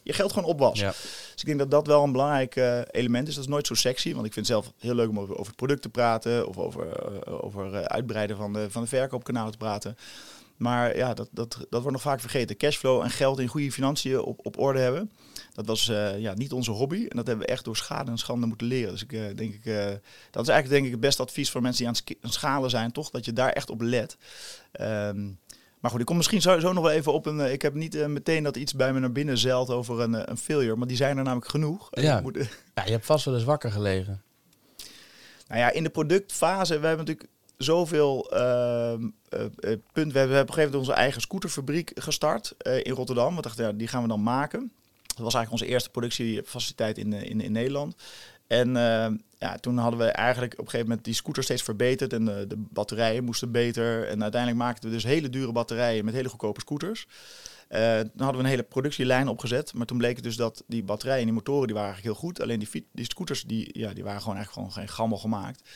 [0.04, 0.80] je geld gewoon op was.
[0.80, 0.90] Ja.
[0.90, 3.34] Dus ik denk dat dat wel een belangrijk uh, element is.
[3.34, 5.56] Dat is noowordt zo sexy, want ik vind zelf heel leuk om over, over het
[5.56, 6.86] product te praten of over,
[7.28, 9.98] uh, over uh, uitbreiden van de, van de verkoopkanaal te praten.
[10.58, 12.58] Maar ja, dat, dat, dat wordt nog vaak vergeten.
[12.58, 15.12] Cashflow en geld in goede financiën op, op orde hebben.
[15.54, 17.06] Dat was uh, ja, niet onze hobby.
[17.10, 18.92] En dat hebben we echt door schade en schande moeten leren.
[18.92, 19.86] Dus ik uh, denk ik, uh,
[20.32, 22.92] dat is eigenlijk denk ik het beste advies voor mensen die aan het schalen zijn,
[22.92, 23.10] toch?
[23.10, 24.18] Dat je daar echt op let.
[24.82, 25.40] Um,
[25.80, 27.40] Maar goed, ik kom misschien zo, zo nog wel even op een.
[27.40, 30.16] eh, Ik heb niet eh, meteen dat iets bij me naar binnen zeilt over een,
[30.16, 31.88] eh, een failure, maar die zijn er namelijk genoeg.
[31.92, 32.22] Ja.
[32.22, 34.22] Moet- Ja, je hebt vast wel eens wakker gelegen.
[35.54, 39.40] Nou ja, in de productfase, we hebben natuurlijk zoveel ehm eh,
[39.94, 40.14] punten.
[40.14, 43.36] We hebben, op een gegeven moment onze eigen scooterfabriek gestart eh, in Rotterdam.
[43.36, 44.72] We dachten, ja, die gaan we dan maken.
[45.02, 47.96] Dat was eigenlijk onze eerste productiefaciliteit in, in, in Nederland.
[48.48, 49.12] En eh,
[49.44, 52.14] ja, toen hadden we eigenlijk op een gegeven moment die scooter steeds verbeterd.
[52.14, 54.08] En de, de batterijen moesten beter.
[54.08, 57.08] En uiteindelijk maakten we dus hele dure batterijen met hele goedkope scooters.
[57.68, 59.74] Eh, dan hadden we een hele productielijn opgezet.
[59.74, 62.30] Maar toen bleek het dus dat die batterijen en die motoren die waren eigenlijk heel
[62.30, 62.42] goed.
[62.42, 65.70] Alleen die, die scooters die, ja, die waren gewoon eigenlijk gewoon geen gammel gemaakt.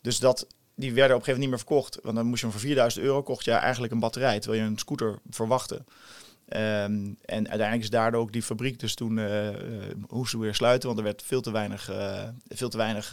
[0.00, 1.98] Dus dat, die werden op een gegeven moment niet meer verkocht.
[2.02, 4.40] Want dan moest je hem voor 4000 euro kocht je eigenlijk een batterij.
[4.40, 5.84] Terwijl je een scooter verwachtte.
[6.48, 9.48] Ehm, en uiteindelijk is daardoor ook die fabriek dus toen eh,
[10.08, 13.06] moesten we weer sluiten, want er werd veel te weinig, eh, veel te weinig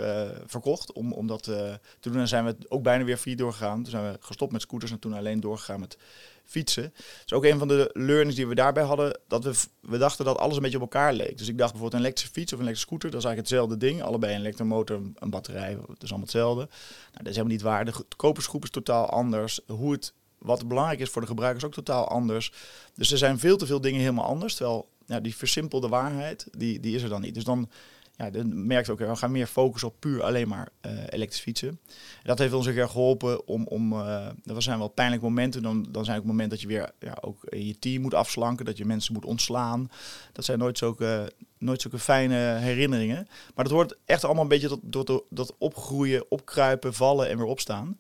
[0.46, 1.80] verkocht om, om dat te
[2.24, 3.84] zijn we ook bijna weer failliet doorgegaan.
[3.84, 5.98] Toen zijn we gestopt met scooters en toen alleen doorgegaan met
[6.46, 6.94] fietsen.
[7.22, 10.38] Dus ook een van de learnings die we daarbij hadden, dat we, we dachten dat
[10.38, 11.38] alles een beetje op elkaar leek.
[11.38, 13.88] Dus ik dacht bijvoorbeeld een elektrische fiets of een elektrische scooter, dat is eigenlijk hetzelfde
[13.88, 14.04] ding.
[14.04, 16.66] Allebei een elektromotor, een batterij, dat is allemaal hetzelfde.
[16.66, 17.86] Nou, dat is helemaal niet waar.
[17.86, 19.60] De kopersgroep is totaal anders.
[19.68, 20.14] Hoe het,
[20.46, 22.52] wat belangrijk is voor de gebruikers ook totaal anders.
[22.96, 24.56] Dus er zijn veel te veel dingen helemaal anders.
[24.56, 27.34] Terwijl ja, die versimpelde waarheid, die, die is er dan niet.
[27.34, 27.70] Dus dan,
[28.16, 31.42] ja, dan merk je ook, we gaan meer focussen op puur alleen maar eh elektrisch
[31.42, 31.68] fietsen.
[31.68, 35.62] En dat heeft ons een keer geholpen om, om eh, dat zijn wel pijnlijke momenten.
[35.62, 38.78] Dan, dan zijn ook momenten dat je weer ja, ook je team moet afslanken, dat
[38.78, 39.90] je mensen moet ontslaan.
[40.32, 43.28] Dat zijn nooit zulke, nooit fijne herinneringen.
[43.56, 47.98] Maar dat hoort echt allemaal een beetje tot, tot, opgroeien, opkruipen, vallen en weer opstaan.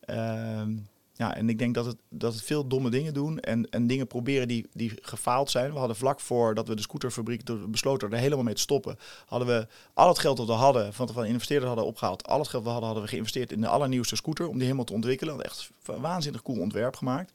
[0.00, 0.76] Ehm,
[1.20, 4.06] ja, en ik denk dat het, dat het veel domme dingen doen en, en dingen
[4.06, 5.72] proberen die, die gefaald zijn.
[5.72, 9.66] We hadden vlak voordat we de scooterfabriek besloten er helemaal mee te stoppen, hadden we
[9.94, 12.72] al het geld dat we hadden, van van investeerders hadden opgehaald, al het geld dat
[12.72, 15.34] we hadden, hadden we geïnvesteerd in de allernieuwste scooter om die helemaal te ontwikkelen.
[15.34, 17.32] Hadden echt een waanzinnig cool ontwerp gemaakt.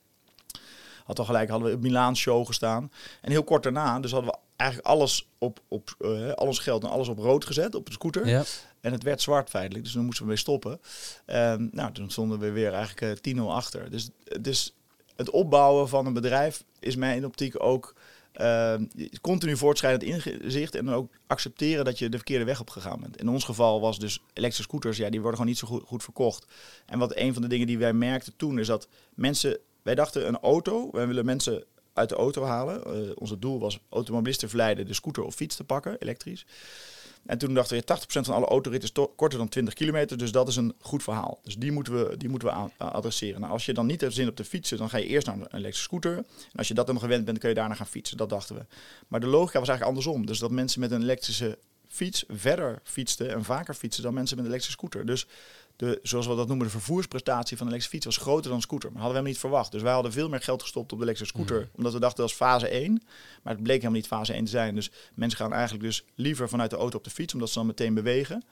[1.03, 2.91] Had al gelijk, hadden we op Milaan show gestaan.
[3.21, 6.83] En heel kort daarna, dus hadden we eigenlijk alles op, op eh, al ons geld
[6.83, 8.27] en alles op rood gezet op de scooter.
[8.27, 8.43] Ja.
[8.85, 10.79] En het werd zwart feitelijk, dus toen moesten we mee stoppen.
[11.25, 13.89] Ehm, nou, toen stonden we weer eigenlijk eh 10-0 achter.
[13.89, 14.09] Dus,
[14.41, 14.75] dus
[15.15, 17.95] het opbouwen van een bedrijf is mij in optiek ook
[18.31, 18.85] ehm,
[19.21, 23.17] continu voortschrijdend inzicht en dan ook accepteren dat je de verkeerde weg op gegaan bent.
[23.17, 26.03] In ons geval was dus elektrische scooters, ja, die worden gewoon niet zo goed, goed
[26.03, 26.45] verkocht.
[26.85, 30.27] En wat een van de dingen die wij merkten toen is dat mensen, wij dachten
[30.27, 33.07] een auto, wij willen mensen uit de auto halen.
[33.07, 36.45] Uh, onze doel was automobilisten verleiden de scooter of fiets te pakken, elektrisch.
[37.25, 40.47] En toen dachten we, 80% van alle autoritten is korter dan 20 kilometer, dus dat
[40.47, 41.39] is een goed verhaal.
[41.43, 43.39] Dus die moeten we, die moeten we aan, adresseren.
[43.39, 45.35] Nou, als je dan niet hebt zin op de fietsen, dan ga je eerst naar
[45.35, 46.17] een elektrische scooter.
[46.17, 48.17] En als je dat dan gewend bent, kun je daarna gaan fietsen.
[48.17, 48.65] Dat dachten we.
[49.07, 50.25] Maar de logica was eigenlijk andersom.
[50.25, 51.57] Dus dat mensen met een elektrische
[51.87, 55.05] fiets verder fietsten en vaker fietsen dan mensen met een elektrische scooter.
[55.05, 55.27] Dus
[55.75, 58.91] de, zoals we dat noemen, de vervoersprestatie van de elektrische fiets was groter dan scooter.
[58.91, 59.71] Maar hadden we hem niet verwacht.
[59.71, 61.61] Dus wij hadden veel meer geld gestopt op de elektrische scooter.
[61.61, 61.69] Mm.
[61.75, 63.03] Omdat we dachten dat was fase 1.
[63.43, 64.75] Maar het bleek helemaal niet fase 1 te zijn.
[64.75, 67.67] Dus mensen gaan eigenlijk dus liever vanuit de auto op de fiets, omdat ze dan
[67.67, 68.43] meteen bewegen.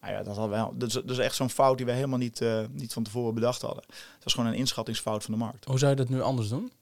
[0.00, 2.18] Maar ja, dat, hadden wij, dat, is, dat is echt zo'n fout die wij helemaal
[2.18, 3.84] niet, uh, niet van tevoren bedacht hadden.
[3.86, 5.64] Het was gewoon een inschattingsfout van de markt.
[5.64, 6.72] Hoe zou je dat nu anders doen?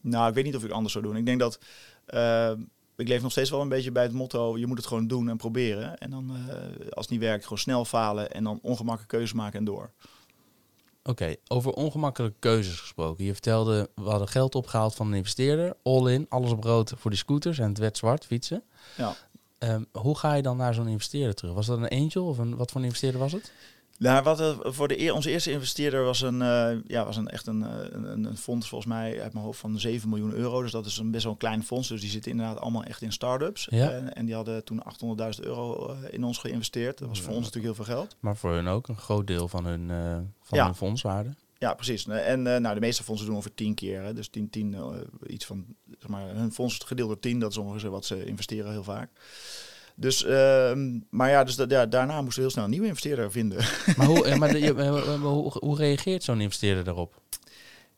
[0.00, 1.16] Nou, ik weet niet of ik het anders zou doen.
[1.16, 1.58] Ik denk dat...
[2.14, 2.52] Uh,
[3.02, 5.28] ik leef nog steeds wel een beetje bij het motto: je moet het gewoon doen
[5.28, 5.98] en proberen.
[5.98, 6.54] En dan, uh,
[6.90, 9.90] als het niet werkt, gewoon snel falen en dan ongemakkelijke keuzes maken en door.
[11.04, 13.24] Oké, okay, over ongemakkelijke keuzes gesproken.
[13.24, 15.76] Je vertelde, we hadden geld opgehaald van een investeerder.
[15.82, 18.62] All in, alles op rood voor die scooters en het werd zwart, fietsen.
[18.96, 19.16] Ja.
[19.58, 21.54] Um, hoe ga je dan naar zo'n investeerder terug?
[21.54, 23.52] Was dat een angel of een, wat voor een investeerder was het?
[23.98, 27.28] Nou, wat uh, voor de eer, onze eerste investeerder was een, uh, ja, was een
[27.28, 27.60] echt een,
[27.94, 30.62] een, een, fonds volgens mij uit mijn hoofd van 7 miljoen euro.
[30.62, 31.88] Dus dat is een best wel een klein fonds.
[31.88, 33.66] Dus die zitten inderdaad allemaal echt in start-ups.
[33.70, 33.90] Ja.
[33.90, 34.82] En, en, die hadden toen
[35.34, 36.98] 800.000 euro in ons geïnvesteerd.
[36.98, 37.36] Dat was voor ja.
[37.36, 38.16] ons natuurlijk heel veel geld.
[38.20, 40.64] Maar voor hun ook een groot deel van hun, uh, van ja.
[40.64, 41.34] hun fondswaarde.
[41.58, 42.06] Ja, precies.
[42.06, 44.02] En nou, de meeste fondsen doen over 10 keer.
[44.02, 44.14] Hè.
[44.14, 44.76] Dus 10, 10
[45.26, 45.64] iets van,
[45.98, 47.38] zeg maar, hun fonds gedeeld door 10.
[47.38, 49.10] Dat is ongeveer wat ze investeren heel vaak.
[49.94, 50.72] Dus, uh,
[51.10, 53.58] maar ja, dus dat, ja, daarna moesten we heel snel een nieuwe investeerder vinden.
[53.96, 54.72] Maar hoe, maar de, je,
[55.18, 57.20] hoe, hoe reageert zo'n investeerder daarop?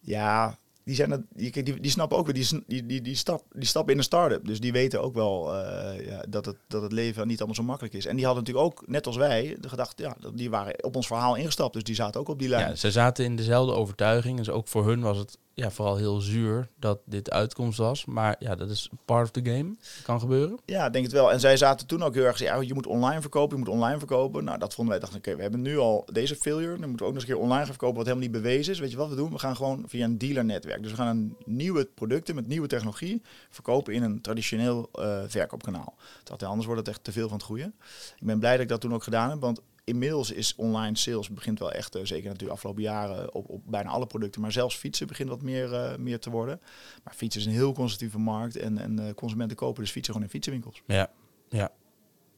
[0.01, 3.45] Ja, die, zijn dat, die, die, die snappen ook wel, die, die, die, die, stap,
[3.53, 4.47] die stappen in een start-up.
[4.47, 7.63] Dus die weten ook wel uh, ja, dat, het, dat het leven niet allemaal zo
[7.63, 8.07] makkelijk is.
[8.07, 11.07] En die hadden natuurlijk ook, net als wij, de gedachte, ja, die waren op ons
[11.07, 11.75] verhaal ingestapt.
[11.75, 12.69] Dus die zaten ook op die lijn.
[12.69, 14.39] Ja, ze zaten in dezelfde overtuiging.
[14.39, 18.05] Dus ook voor hun was het ja, vooral heel zuur dat dit uitkomst was.
[18.05, 19.77] Maar ja, dat is part of the game.
[20.03, 20.59] Kan gebeuren.
[20.65, 21.33] Ja, denk het wel.
[21.33, 23.99] En zij zaten toen ook heel erg, ja, je moet online verkopen, je moet online
[23.99, 24.45] verkopen.
[24.45, 26.79] Nou, dat vonden wij, dachten, oké, we hebben nu al deze failure.
[26.79, 28.73] Dan moeten we ook nog eens een keer online gaan verkopen wat helemaal niet bewezen
[28.73, 28.79] is.
[28.79, 29.31] Weet je wat we doen?
[29.31, 30.83] We gaan gewoon via een dealernetwerk.
[30.83, 35.95] Dus we gaan een nieuwe producten met nieuwe technologie verkopen in een traditioneel uh, verkoopkanaal.
[36.25, 37.73] Dat, anders wordt het echt te veel van het goede.
[38.17, 41.31] Ik ben blij dat ik dat toen ook gedaan heb, want inmiddels is online sales
[41.31, 44.77] begint wel echt, uh, zeker natuurlijk afgelopen jaren, op, op bijna alle producten, maar zelfs
[44.77, 46.61] fietsen begint wat meer, uh, meer te worden.
[47.05, 50.29] Maar fietsen is een heel conservatieve markt en, en uh, consumenten kopen dus fietsen gewoon
[50.29, 50.83] in fietsenwinkels.
[50.87, 51.11] Ja,
[51.49, 51.73] ja.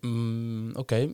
[0.00, 1.12] Mm, Oké.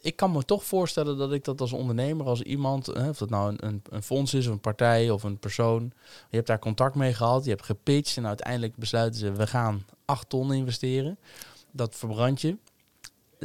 [0.00, 3.50] Ik kan me toch voorstellen dat ik dat als ondernemer, als iemand, of dat nou
[3.50, 5.92] een, een, een, fonds is, of een partij of een persoon,
[6.30, 9.84] je hebt daar contact mee gehad, je hebt gepitcht en uiteindelijk besluiten ze, we gaan
[10.04, 11.18] 8 ton investeren.
[11.72, 12.56] Dat verbrand je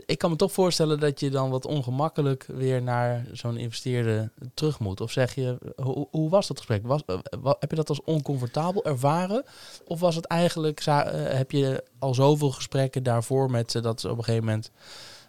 [0.06, 4.80] ik kan me toch voorstellen dat je dan wat ongemakkelijk weer naar zo'n investeerder terug
[4.80, 5.02] moet.
[5.02, 6.88] Of zeg je, hoe, hoe was dat gesprek?
[6.88, 7.18] Was, uh,
[7.60, 9.44] heb je dat als oncomfortabel ervaren?
[9.86, 14.10] Of was het eigenlijk, uh, heb je al zoveel gesprekken daarvoor met ze dat ze
[14.10, 14.72] op een gegeven moment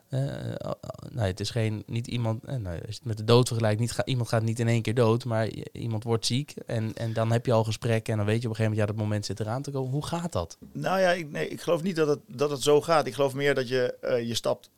[0.08, 3.80] nee, het is geen, niet iemand, uh, nou, als je het met de dood vergelijkt,
[3.80, 7.12] niet ga, iemand gaat niet in één keer dood, maar iemand wordt ziek en, en
[7.12, 9.04] dan heb je al gesprekken en dan weet je op een gegeven moment, ja, dat
[9.04, 9.90] moment zit eraan te komen.
[9.90, 10.58] Hoe gaat dat?
[10.72, 13.06] Nou ja, ik, nee, ik geloof niet dat het, dat het zo gaat.
[13.06, 14.70] Ik geloof meer dat je, uh, je stapt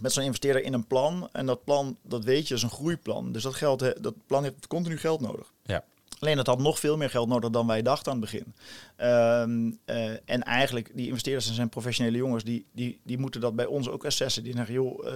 [0.00, 3.32] met zo'n investeerder in een plan en dat plan, dat weet je, is een groeiplan.
[3.32, 5.52] Dus dat, geld, dat plan heeft continu geld nodig.
[5.62, 5.84] Ja.
[6.20, 8.54] Alleen het had nog veel meer geld nodig dan wij dachten aan het begin.
[8.96, 13.66] Um, uh, en eigenlijk, die investeerders zijn professionele jongens, die, die, die moeten dat bij
[13.66, 14.42] ons ook assessen.
[14.42, 15.10] Die zeggen, joh, uh,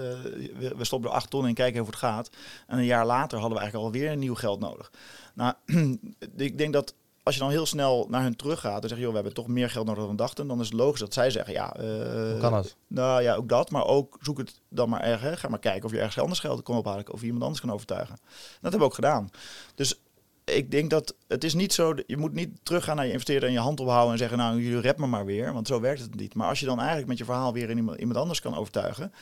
[0.59, 2.31] we, we, stoppen er acht ton in, kijken hoe het gaat.
[2.67, 4.93] En een jaar later hadden we eigenlijk alweer nieuw geld nodig.
[5.35, 5.55] Nou,
[6.37, 9.09] ik denk dat als je dan heel snel naar hun terug gaat en zegt, joh,
[9.09, 11.53] we hebben toch meer geld nodig dan dachten, dan is het logisch dat zij zeggen,
[11.53, 11.85] ja, uh,
[12.31, 12.77] hoe kan dat?
[12.87, 15.41] Nou ja, ook dat, maar ook zoek het dan maar ergens.
[15.41, 17.73] Ga maar kijken of je ergens anders geld kan ophalen of je iemand anders kan
[17.73, 18.17] overtuigen.
[18.25, 19.31] Dat hebben we ook gedaan.
[19.75, 20.01] Dus
[20.57, 23.55] ik denk dat het is niet zo, je moet niet teruggaan naar je investeerder en
[23.55, 26.15] je hand ophouden en zeggen, nou jullie rep me maar weer, want zo werkt het
[26.15, 26.35] niet.
[26.35, 29.13] Maar als je dan eigenlijk met je verhaal weer iemand, iemand anders kan overtuigen,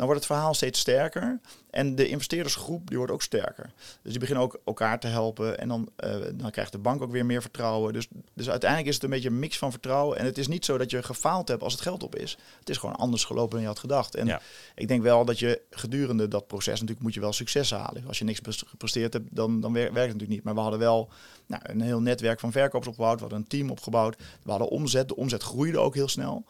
[0.00, 1.40] dan wordt het verhaal steeds sterker.
[1.70, 3.70] En de investeerdersgroep die wordt ook sterker.
[4.02, 5.58] Dus die beginnen ook elkaar te helpen.
[5.58, 7.92] En dan, uh, dan krijgt de bank ook weer meer vertrouwen.
[7.92, 10.18] Dus, dus uiteindelijk is het een beetje een mix van vertrouwen.
[10.18, 12.38] En het is niet zo dat je gefaald hebt als het geld op is.
[12.58, 14.14] Het is gewoon anders gelopen dan je had gedacht.
[14.14, 14.40] En ja.
[14.74, 18.06] ik denk wel dat je gedurende dat proces natuurlijk moet je wel succes halen.
[18.06, 20.42] Als je niks gepresteerd hebt, dan, dan werkt het natuurlijk niet.
[20.42, 21.08] Maar we hadden wel
[21.46, 23.14] nou, een heel netwerk van verkopers opgebouwd.
[23.14, 24.16] We hadden een team opgebouwd.
[24.42, 25.08] We hadden omzet.
[25.08, 26.44] De omzet groeide ook heel snel.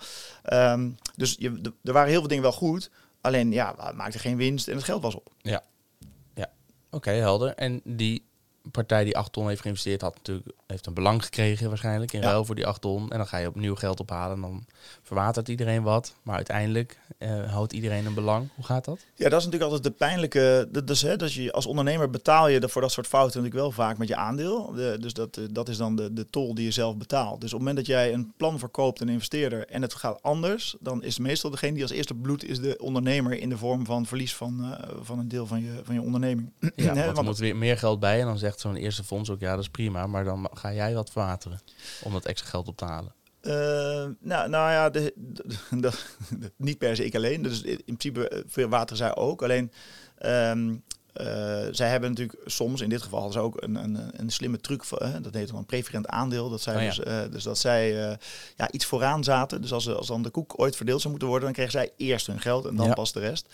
[0.53, 2.91] Um, dus je, er waren heel veel dingen wel goed.
[3.21, 5.35] Alleen ja, we maakten geen winst en het geld was op.
[5.39, 5.63] Ja,
[6.35, 6.51] ja.
[6.91, 7.55] oké, helder.
[7.55, 8.30] En die
[8.71, 12.27] partij die 8 ton heeft geïnvesteerd, had natuurlijk heeft een belang gekregen waarschijnlijk in ja.
[12.27, 13.11] ruil voor die 8 ton.
[13.11, 14.65] En dan ga je opnieuw geld ophalen en dan
[15.03, 16.15] verwatert iedereen wat.
[16.23, 18.49] Maar uiteindelijk uh, houdt iedereen een belang.
[18.55, 18.99] Hoe gaat dat?
[19.15, 20.69] Ja, dat is natuurlijk altijd de pijnlijke...
[20.73, 23.73] Dat, dus, hè, dat je als ondernemer betaal je voor dat soort fouten natuurlijk wel
[23.73, 24.73] vaak met je aandeel.
[24.73, 27.41] De, dus dat, dat is dan de, de tol die je zelf betaalt.
[27.41, 30.77] Dus op het moment dat jij een plan verkoopt, een investeerder, en het gaat anders,
[30.81, 34.07] dan is meestal degene die als eerste bloed is de ondernemer in de vorm van
[34.07, 36.53] verlies van, uh, van een deel van je, van je onderneming.
[36.77, 39.41] Ja, want er moet weer meer geld bij en dan zegt zo'n eerste fonds ook,
[39.41, 41.61] ja, dat is prima, maar dan ga jij wat verwateren
[42.03, 43.15] om dat extra geld op te halen.
[43.43, 43.53] Uh,
[44.21, 45.93] nou, nou ja, de,
[46.57, 47.43] niet per se ik alleen.
[47.43, 49.43] Dus in principe veel water zij ook.
[49.43, 49.73] Alleen,
[50.19, 50.75] uh,
[51.71, 54.85] zij hebben natuurlijk soms, in dit geval hadden ze ook een, een, een slimme truc,
[54.85, 56.51] voor, dat heet dan een preferent aandeel.
[56.51, 56.89] Dat zij oh ja.
[56.89, 57.91] dus, uh, dus dat zij
[58.57, 59.61] ja, iets vooraan zaten.
[59.61, 62.27] Dus als, als dan de koek ooit verdeeld zou moeten worden, dan kregen zij eerst
[62.27, 62.93] hun geld en dan ja.
[62.93, 63.47] pas de rest.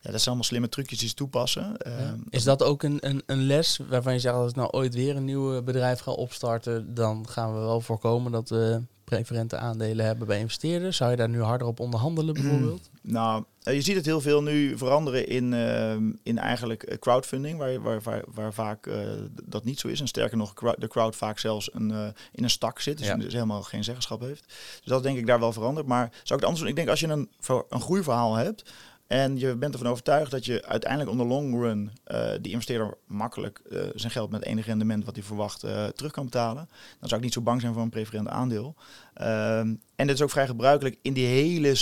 [0.00, 1.76] Ja, dat zijn allemaal slimme trucjes die ze toepassen.
[1.84, 2.16] Ja.
[2.30, 5.16] Is dat ook een, een, een, les waarvan je zegt, als ik nou ooit weer
[5.16, 10.26] een nieuw bedrijf ga opstarten, dan gaan we wel voorkomen dat we preferente aandelen hebben
[10.26, 10.96] bij investeerders?
[10.96, 12.90] Zou je daar nu harder op onderhandelen bijvoorbeeld?
[13.02, 18.02] Nou, je ziet het heel veel nu veranderen in, uh, in eigenlijk crowdfunding, waar, waar,
[18.02, 18.96] waar, waar vaak uh,
[19.44, 20.00] dat niet zo is.
[20.00, 23.16] En sterker nog, de crowd vaak zelfs een, uh, in een stak zit, dus, ja.
[23.16, 24.44] dus helemaal geen zeggenschap heeft.
[24.46, 25.86] Dus dat denk ik daar wel veranderd.
[25.86, 26.68] Maar zou ik het anders doen?
[26.68, 27.30] Ik denk als je een,
[27.68, 28.72] een groeiverhaal hebt,
[29.12, 32.94] en je bent ervan overtuigd dat je uiteindelijk on the long run uh, die investeerder
[33.06, 36.68] makkelijk uh, zijn geld met enig rendement wat hij verwacht uh, terug kan betalen.
[37.00, 38.74] Dan zou ik niet zo bang zijn voor een preferent aandeel.
[39.14, 41.76] en dit is ook vrij gebruikelijk in die hele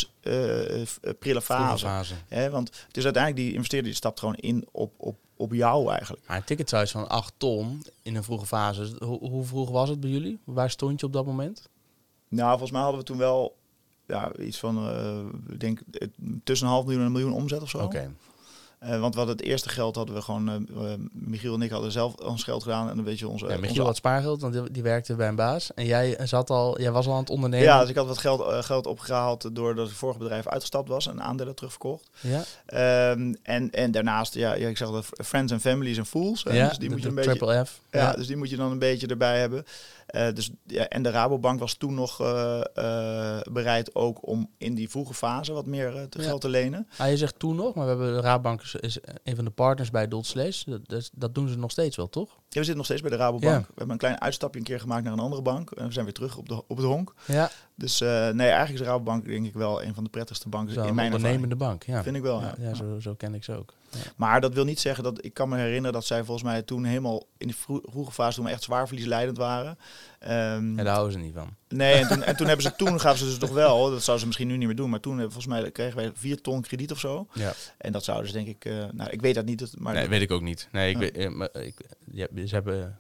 [1.19, 1.87] prille fase.
[1.87, 2.15] fase.
[2.29, 5.91] Hè, want het is uiteindelijk die investeerder die stapt gewoon in op, op, op jou
[5.91, 6.27] eigenlijk.
[6.27, 8.97] Maar een ticket van 8 ton in een vroege fase.
[8.99, 10.39] Hoe, hoe vroeg was het bij jullie?
[10.45, 11.69] Waar stond je op dat moment?
[12.29, 13.59] Nou, volgens mij hadden we toen wel
[14.11, 15.81] ja, iets van, uh, ik denk
[16.45, 17.77] tussen een half miljoen en een miljoen omzet of zo.
[17.77, 17.87] Oké.
[17.87, 18.11] Okay.
[18.85, 22.15] Uh, want wat het eerste geld hadden we gewoon, uh, Michiel en ik hadden zelf
[22.15, 23.47] ons geld gedaan en een beetje onze.
[23.47, 23.83] Ja, Michiel onze...
[23.83, 25.75] had spaargeld, want die, die, werkte bij een baas.
[25.75, 27.67] En jij zat al, jij was al aan het ondernemen.
[27.67, 31.07] Ja, dus ik had wat geld, uh, geld opgehaald doordat het vorige bedrijf uitgestapt was
[31.07, 32.11] en aandelen terugverkocht.
[32.21, 33.11] Ja.
[33.11, 36.43] Um, en, en daarnaast, ja, ja ik zeg dat friends and families and fools.
[36.43, 37.31] Ja, dus die de, moet je een beetje.
[37.31, 37.81] Triple F.
[37.91, 39.65] Ja, ja, dus die moet je dan een beetje erbij hebben.
[40.15, 44.75] Uh, dus, ja, en de Rabobank was toen nog uh, uh, bereid ook om in
[44.75, 46.25] die vroege fase wat meer te ja.
[46.25, 46.89] geld te lenen.
[46.99, 49.91] Ah, je zegt toen nog, maar we hebben de Rabobank is een van de partners
[49.91, 50.63] bij Dotslash.
[50.63, 52.29] Dat, dat, dat, doen ze nog steeds wel, toch?
[52.29, 53.67] Ja, we zitten nog steeds bij de Rabobank.
[53.67, 55.71] We hebben een klein uitstapje een keer gemaakt naar een andere bank.
[55.71, 57.15] En we zijn weer terug op, de, op het honk.
[57.27, 57.51] Ja.
[57.81, 60.83] Dus eh, nee, eigenlijk is Rabobank denk ik wel een van de prettigste banken Zo,
[60.83, 61.83] in mijn ondernemende bank.
[61.85, 62.69] Ja, Vind ik wel, Ja, ja.
[62.69, 63.75] ja, zo, zo ken ik ze ook.
[64.17, 66.85] Maar dat wil niet zeggen dat ik kan me herinneren dat zij volgens mij toen
[66.85, 69.79] helemaal in de vro- vroege fase toen we echt zwaar verliesleidend waren.
[70.19, 71.55] Ehm, Ja, daar houden ze niet van.
[71.69, 74.19] Nee, en toen, en toen hebben ze toen gaven ze dus nog wel, dat zouden
[74.21, 76.61] ze misschien nu niet meer doen, maar toen eh, volgens mij kregen wij 4 ton
[76.63, 77.27] krediet of zo.
[77.33, 77.53] Ja.
[77.79, 80.23] En dat zouden ze denk ik, eh, nou ik weet dat niet, maar nee, weet
[80.23, 80.69] ik ook niet.
[80.73, 81.81] Nee, ik weet, maar ik,
[82.13, 82.99] ja, ze hebben,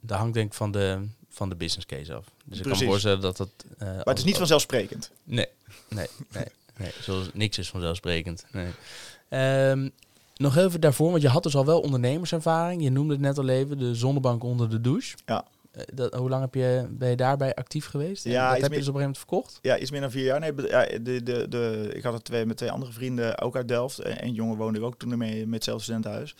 [0.00, 1.06] dat hangt denk ik van de,
[1.40, 2.26] van de business case af.
[2.44, 3.48] Dus ik kan voorstellen dat dat...
[3.78, 5.10] eh, maar het is niet vanzelfsprekend.
[5.24, 5.46] Nee,
[5.88, 6.44] nee, nee.
[6.76, 8.44] nee zoals, niks is vanzelfsprekend.
[8.52, 8.70] Nee.
[9.28, 9.88] Ehm,
[10.36, 12.82] nog even daarvoor, want je had dus al wel ondernemerservaring.
[12.82, 15.16] Je noemde het net al even, de zonnebank onder de douche.
[15.26, 15.44] Ja.
[15.70, 18.24] Eh, dat, hoe lang heb je, ben je daarbij actief geweest?
[18.24, 19.58] En Ja, dat heb je meer- dus op een gegeven moment verkocht?
[19.62, 20.40] Ja, iets meer dan vier jaar.
[20.40, 23.68] Nee, ja, de, de, de, ik had het twee, met twee andere vrienden, ook uit
[23.68, 23.98] Delft.
[23.98, 26.34] En een jongen woonde ook toen mee met hetzelfde studentenhuis.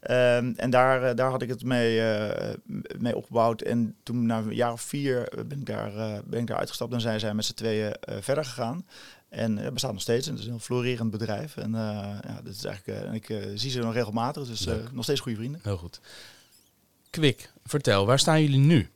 [0.00, 2.54] Ehm, en daar, eh, daar had ik het mee, eh,
[2.98, 3.60] mee opgebouwd.
[3.60, 6.92] En toen na een jaar of vier eh, ben ik daar, ben ik daar uitgestapt.
[6.92, 8.86] En zijn zij met z'n tweeën verder gegaan.
[9.28, 10.26] En het bestaat nog steeds.
[10.26, 11.56] En het is een heel florerend bedrijf.
[11.56, 14.46] En ja, dat is eigenlijk, en ik zie ze nog regelmatig.
[14.46, 15.60] Dus nog steeds goede vrienden.
[15.62, 16.00] Heel goed.
[17.10, 18.88] Kwik, vertel, waar staan jullie nu?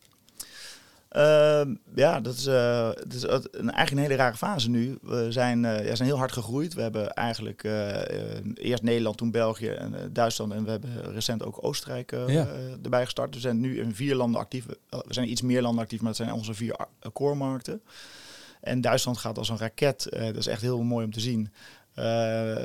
[1.15, 4.99] Ehm, ja, dat is, eh, het is een, eigenlijk een hele rare fase nu.
[5.03, 6.75] We zijn, eh, ja, zijn heel hard gegroeid.
[6.75, 10.53] We hebben eigenlijk eh, eerst Nederland, toen België en Duitsland.
[10.53, 12.47] En we hebben recent ook Oostenrijk Ja.
[12.83, 13.35] erbij gestart.
[13.35, 14.67] We zijn nu in vier landen actief.
[14.89, 16.77] We zijn iets meer landen actief, maar het zijn onze vier
[17.13, 17.83] core markten.
[18.61, 20.07] En Duitsland gaat als een raket.
[20.11, 21.53] Dat is echt heel mooi om te zien.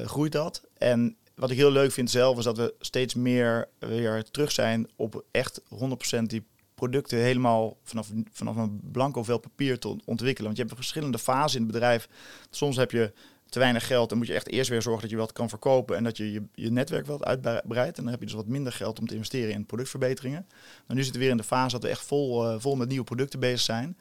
[0.05, 0.63] Groeit dat.
[0.77, 4.87] En wat ik heel leuk vind zelf is dat we steeds meer weer terug zijn
[4.95, 6.43] op echt 100% die
[6.79, 10.45] producten helemaal vanaf, vanaf een blanco vel papier te ont- ontwikkelen.
[10.45, 12.09] Want je hebt verschillende fasen in het bedrijf.
[12.49, 13.13] Soms heb je
[13.49, 15.95] te weinig geld, dan moet je echt eerst weer zorgen dat je wat kan verkopen
[15.95, 17.97] en dat je je, je netwerk wat uitbreidt.
[17.97, 20.45] En dan heb je dus wat minder geld om te investeren in productverbeteringen.
[20.87, 22.87] Maar nu zitten we weer in de fase dat we echt vol, eh, vol met
[22.87, 23.97] nieuwe producten bezig zijn.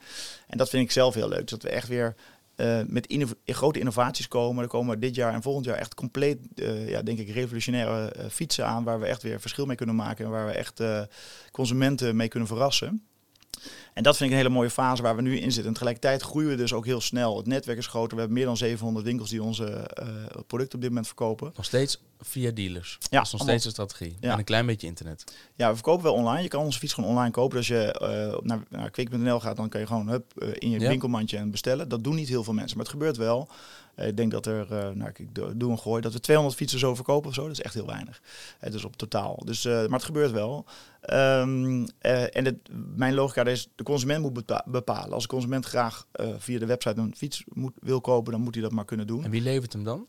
[0.47, 1.41] En dat vind ik zelf heel leuk.
[1.41, 2.15] Dus dat we echt weer
[2.59, 4.63] eh, met grote innovaties komen.
[4.63, 8.25] Er komen dit jaar en volgend jaar echt compleet, eh, ja, denk ik, revolutionaire eh,
[8.31, 8.85] fietsen aan.
[8.85, 10.25] Waar we echt weer verschil mee kunnen maken.
[10.25, 10.83] En waar we echt
[11.51, 13.08] consumenten mee kunnen verrassen.
[13.95, 15.67] En dat vind ik een hele mooie fase waar we nu in zitten.
[15.67, 17.37] En tegelijkertijd groeien we dus ook heel snel.
[17.37, 18.11] Het netwerk is groter.
[18.15, 20.07] We hebben meer dan 700 winkels die onze eh,
[20.47, 21.53] producten op dit moment verkopen.
[21.57, 22.97] Nog steeds via dealers.
[23.01, 24.17] Ja, dat is nog steeds een strategie.
[24.21, 24.33] Ja.
[24.33, 25.25] En een klein beetje internet.
[25.55, 26.43] Ja, we verkopen wel online.
[26.43, 27.57] Je kan onze fiets gewoon online kopen.
[27.57, 30.71] Dus als je eh, naar, naar kwik.nl gaat, dan kan je gewoon hup, eh, in
[30.71, 30.89] je Ja.
[30.89, 31.89] winkelmandje en bestellen.
[31.89, 33.49] Dat doen niet heel veel mensen, maar het gebeurt wel.
[33.99, 36.79] Eh, ik denk dat er, eh, nou ik doe een gooi, dat we 200 fietsen
[36.79, 37.43] zo verkopen of zo.
[37.43, 38.23] Dat is echt heel weinig.
[38.59, 39.43] Het is op totaal.
[39.45, 40.65] Dus, eh, maar het gebeurt wel.
[41.01, 42.57] Ehm, eh, en het,
[42.97, 45.13] mijn logica is, de consument moet bepa- bepalen.
[45.13, 48.55] Als de consument graag eh, via de website een fiets moet, wil kopen, dan moet
[48.55, 49.25] hij dat maar kunnen doen.
[49.25, 50.07] En wie levert hem dan?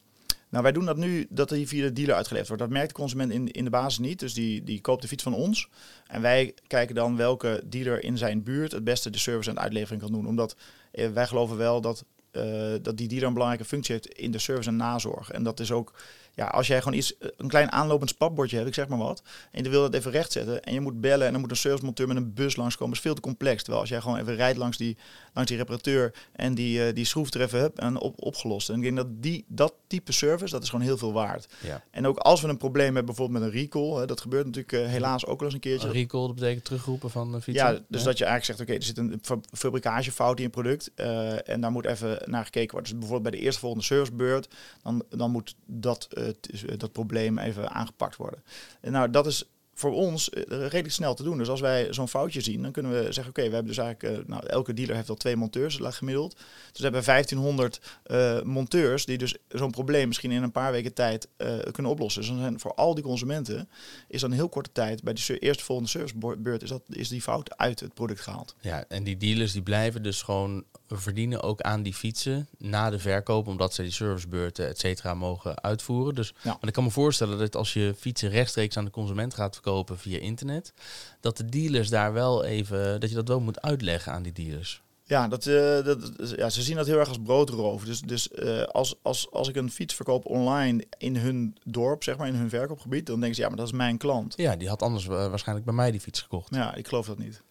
[0.49, 2.63] Nou, wij doen dat nu dat hij via de dealer uitgeleverd wordt.
[2.63, 4.19] Dat merkt de consument in, in de basis niet.
[4.19, 5.69] Dus die, die koopt de fiets van ons.
[6.07, 9.61] En wij kijken dan welke dealer in zijn buurt het beste de service en de
[9.61, 10.27] uitlevering kan doen.
[10.27, 10.55] Omdat
[10.91, 14.39] eh, wij geloven wel dat, eh, dat die dealer een belangrijke functie heeft in de
[14.39, 15.31] service en nazorg.
[15.31, 15.93] En dat is ook,
[16.39, 19.21] ja, als jij gewoon iets, een klein aanlopend spatbordje hebt, ik zeg maar wat.
[19.51, 20.63] En je wil dat even rechtzetten.
[20.63, 22.95] En je moet bellen en dan moet een servicemonteur met een bus langskomen.
[22.95, 23.57] is veel te complex.
[23.57, 24.97] Terwijl als jij gewoon even rijdt langs die,
[25.33, 28.69] langs die reparateur en die, eh, die schroeft er even en op, opgelost.
[28.69, 31.47] En ik denk dat die, dat type service, dat is gewoon heel veel waard.
[31.61, 31.83] Ja.
[31.91, 34.73] En ook als we een probleem hebben, bijvoorbeeld met een recall, hè, dat gebeurt natuurlijk
[34.73, 35.87] eh, helaas ook wel eens een keertje.
[35.87, 37.73] Een recall, dat betekent terugroepen van de fietsen.
[37.73, 40.91] Ja, dus dat je eigenlijk zegt, oké, er zit een fa- fabrikagefout in een product
[40.95, 42.89] eh, en daar moet even naar gekeken worden.
[42.89, 44.47] Dus bijvoorbeeld bij de eerste volgende servicebeurt,
[44.83, 46.07] dan, dan moet dat,
[46.39, 48.43] eh, dat probleem even aangepakt worden.
[48.81, 49.45] En nou, dat is
[49.79, 51.37] voor ons eh, redelijk snel te doen.
[51.37, 54.17] Dus als wij zo'n foutje zien, dan kunnen we zeggen, oké, we hebben dus eigenlijk,
[54.19, 56.33] eh, nou, elke dealer heeft al twee monteurs la- gemiddeld.
[56.71, 60.93] Dus we hebben 1500 eh, monteurs die dus zo'n probleem misschien in een paar weken
[60.93, 61.27] tijd
[61.71, 62.21] kunnen oplossen.
[62.21, 63.69] Dus dan zijn voor al die consumenten
[64.07, 67.57] is dan heel korte tijd bij de eerste volgende servicebeurt is, dat, is die fout
[67.57, 68.55] uit het product gehaald.
[68.61, 70.63] Ja, en die dealers die blijven dus gewoon
[70.97, 75.61] verdienen ook aan die fietsen na de verkoop, omdat ze die servicebeurten, et cetera, mogen
[75.63, 76.15] uitvoeren.
[76.15, 76.49] Dus Ja.
[76.51, 79.97] want ik kan me voorstellen dat als je fietsen rechtstreeks aan de consument gaat verkopen
[79.97, 80.73] via internet,
[81.19, 84.81] dat de dealers daar wel even, dat je dat wel moet uitleggen aan die dealers.
[85.03, 87.83] Ja, dat, eh, dat, ja, ze zien dat heel erg als broodroof.
[87.83, 92.17] Dus, dus eh, als, als, als ik een fiets verkoop online in hun dorp, zeg
[92.17, 94.33] maar, in hun verkoopgebied, dan denken ze, ja, maar dat is mijn klant.
[94.37, 96.55] Ja, die had anders eh, waarschijnlijk bij mij die fiets gekocht.
[96.55, 97.41] Ja, ik geloof dat niet.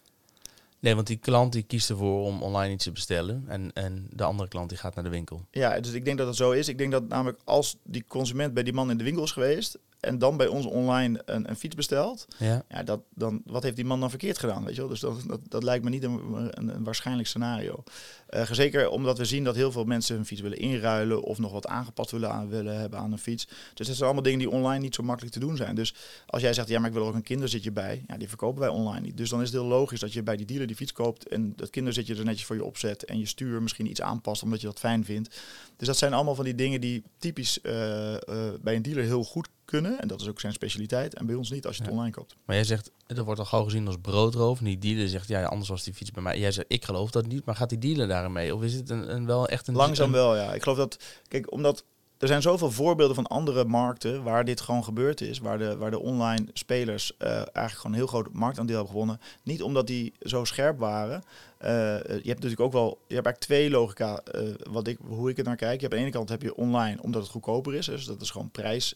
[0.79, 4.23] Nee, want die klant die kiest ervoor om online iets te bestellen en, en de
[4.23, 5.45] andere klant die gaat naar de winkel.
[5.51, 6.67] Ja, dus ik denk dat dat zo is.
[6.67, 9.77] Ik denk dat namelijk als die consument bij die man in de winkel is geweest
[9.99, 12.63] en dan bij ons online een, een fiets bestelt, Ja.
[12.69, 14.65] ja, dat, dan, wat heeft die man dan verkeerd gedaan?
[14.65, 14.89] Weet je wel?
[14.89, 17.83] Dus dat, dat, dat lijkt me niet een, een, een waarschijnlijk scenario.
[18.29, 21.51] Eh, zeker omdat we zien dat heel veel mensen hun fiets willen inruilen of nog
[21.51, 23.45] wat aangepast willen, aan, willen hebben aan een fiets.
[23.73, 25.75] Dus dat zijn allemaal dingen die online niet zo makkelijk te doen zijn.
[25.75, 25.93] Dus
[26.25, 28.69] als jij zegt, ja, maar ik wil ook een kinderzitje bij, ja, die verkopen wij
[28.69, 29.17] online niet.
[29.17, 31.53] Dus dan is het heel logisch dat je bij die dealer die fiets koopt en
[31.55, 34.67] dat kinderzitje er netjes voor je opzet en je stuur misschien iets aanpast omdat je
[34.67, 35.35] dat fijn vindt.
[35.77, 38.21] Dus dat zijn allemaal van die dingen die typisch eh, eh,
[38.61, 39.99] bij een dealer heel goed kunnen.
[40.01, 41.13] En dat is ook zijn specialiteit.
[41.15, 41.97] En bij ons niet als je het Ja.
[41.97, 42.35] online koopt.
[42.45, 44.59] Maar jij zegt, dat wordt al gauw gezien als broodroof.
[44.59, 46.39] En die dealer zegt, ja, anders was die fiets bij mij.
[46.39, 47.45] Jij zegt, ik geloof dat niet.
[47.45, 48.55] Maar gaat die dealer daarin mee?
[48.55, 49.75] Of is het een, een wel echt een...
[49.75, 50.53] Langzaam wel, ja.
[50.53, 51.83] Ik geloof dat, kijk, omdat
[52.19, 55.39] er zijn zoveel voorbeelden van andere markten waar dit gewoon gebeurd is.
[55.39, 59.19] Waar de, waar de online spelers eh, eigenlijk gewoon een heel groot marktaandeel hebben gewonnen.
[59.43, 61.23] Niet omdat die zo scherp waren.
[61.57, 61.69] Eh,
[62.03, 65.37] je hebt natuurlijk ook wel, je hebt eigenlijk twee logica, eh, wat ik, hoe ik
[65.37, 65.81] het naar kijk.
[65.81, 67.85] Je hebt aan de ene kant heb je online omdat het goedkoper is.
[67.85, 68.95] Dus dat is gewoon prijs,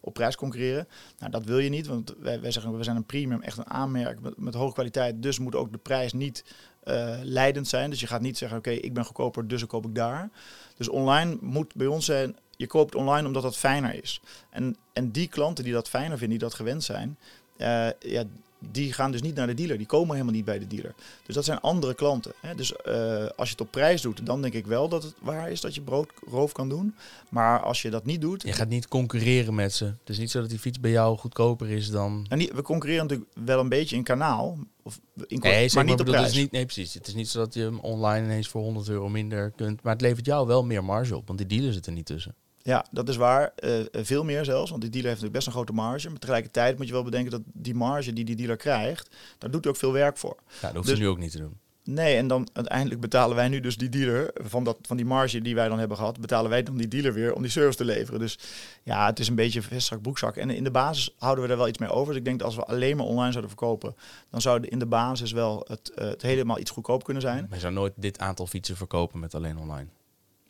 [0.00, 0.88] op prijs concurreren.
[1.18, 3.70] Nou, dat wil je niet, want wij, wij zeggen we zijn een premium, echt een
[3.70, 5.22] aanmerk met hoge kwaliteit.
[5.22, 6.44] Dus moet ook de prijs niet
[6.82, 7.90] eh, leidend zijn.
[7.90, 10.30] Dus je gaat niet zeggen, oké, ik ben goedkoper, dus dan koop ik daar.
[10.76, 14.20] Dus online moet bij ons zijn, je koopt online omdat dat fijner is.
[14.50, 17.18] En, en die klanten die dat fijner vinden, die dat gewend zijn,
[17.56, 18.24] eh, ja,
[18.70, 19.76] die gaan dus niet naar de dealer.
[19.78, 20.94] Die komen helemaal niet bij de dealer.
[21.26, 22.32] Dus dat zijn andere klanten.
[22.40, 22.54] Hè.
[22.54, 25.50] Dus eh, als je het op prijs doet, dan denk ik wel dat het waar
[25.50, 26.94] is dat je broodroof kan doen.
[27.28, 29.84] Maar als je dat niet doet, Je gaat niet concurreren met ze.
[29.84, 32.26] Het is niet zo dat die fiets bij jou goedkoper is dan...
[32.28, 36.00] en niet, we concurreren natuurlijk wel een beetje in kanaal, of in, Nee, maar niet
[36.00, 36.26] op prijs.
[36.28, 36.94] is niet, nee, precies.
[36.94, 39.82] Het is niet zo dat je hem online ineens voor 100 euro minder kunt.
[39.82, 42.34] Maar het levert jou wel meer marge op, want die dealer zit er niet tussen.
[42.62, 43.52] Ja, dat is waar.
[43.56, 44.70] Eh, eh, veel meer zelfs.
[44.70, 46.10] Want die dealer heeft natuurlijk best een grote marge.
[46.10, 49.64] Maar tegelijkertijd moet je wel bedenken dat die marge die die dealer krijgt, daar doet
[49.64, 50.36] hij ook veel werk voor.
[50.60, 51.60] Ja, dat hoeft Dus- nu ook niet te doen.
[51.84, 55.40] Nee, en dan uiteindelijk betalen wij nu dus die dealer van, dat, van die marge
[55.40, 57.84] die wij dan hebben gehad, betalen wij dan die dealer weer om die service te
[57.84, 58.20] leveren.
[58.20, 58.38] Dus
[58.82, 60.36] ja, het is een beetje vestzak broekzak.
[60.36, 62.08] En in de basis houden we er wel iets mee over.
[62.08, 63.94] Dus ik denk dat als we alleen maar online zouden verkopen,
[64.30, 67.46] dan zou in de basis wel het, eh, het helemaal iets goedkoop kunnen zijn.
[67.48, 69.86] Maar je zou nooit dit aantal fietsen verkopen met alleen online.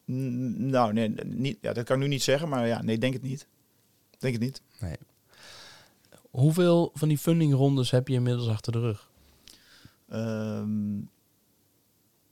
[0.04, 3.22] Nou, nee, niet, ja, dat kan ik nu niet zeggen, maar ja, nee, denk het
[3.22, 3.46] niet.
[4.18, 4.62] Denk het niet.
[4.80, 4.96] Nee.
[6.30, 9.10] Hoeveel van die fundingrondes heb je inmiddels achter de rug?
[10.08, 11.00] Ehm,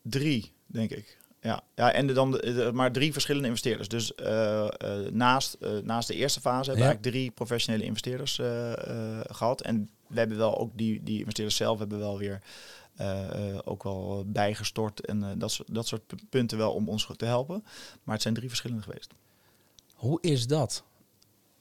[0.02, 1.18] drie, denk ik.
[1.42, 3.88] Ja, ja en de- dan de, maar drie verschillende investeerders.
[3.88, 6.86] Dus eh, eh, naast, eh, naast de eerste fase hebben we Ja.
[6.86, 9.60] eigenlijk drie professionele investeerders eh, eh, gehad.
[9.60, 12.40] En we hebben wel ook die, die investeerders zelf hebben wel weer
[13.64, 17.24] ook wel bijgestort en eh, dat, soort, dat soort pu- punten wel om ons te
[17.24, 17.64] helpen.
[18.02, 19.12] Maar het zijn drie verschillende geweest.
[19.94, 20.84] Hoe is dat?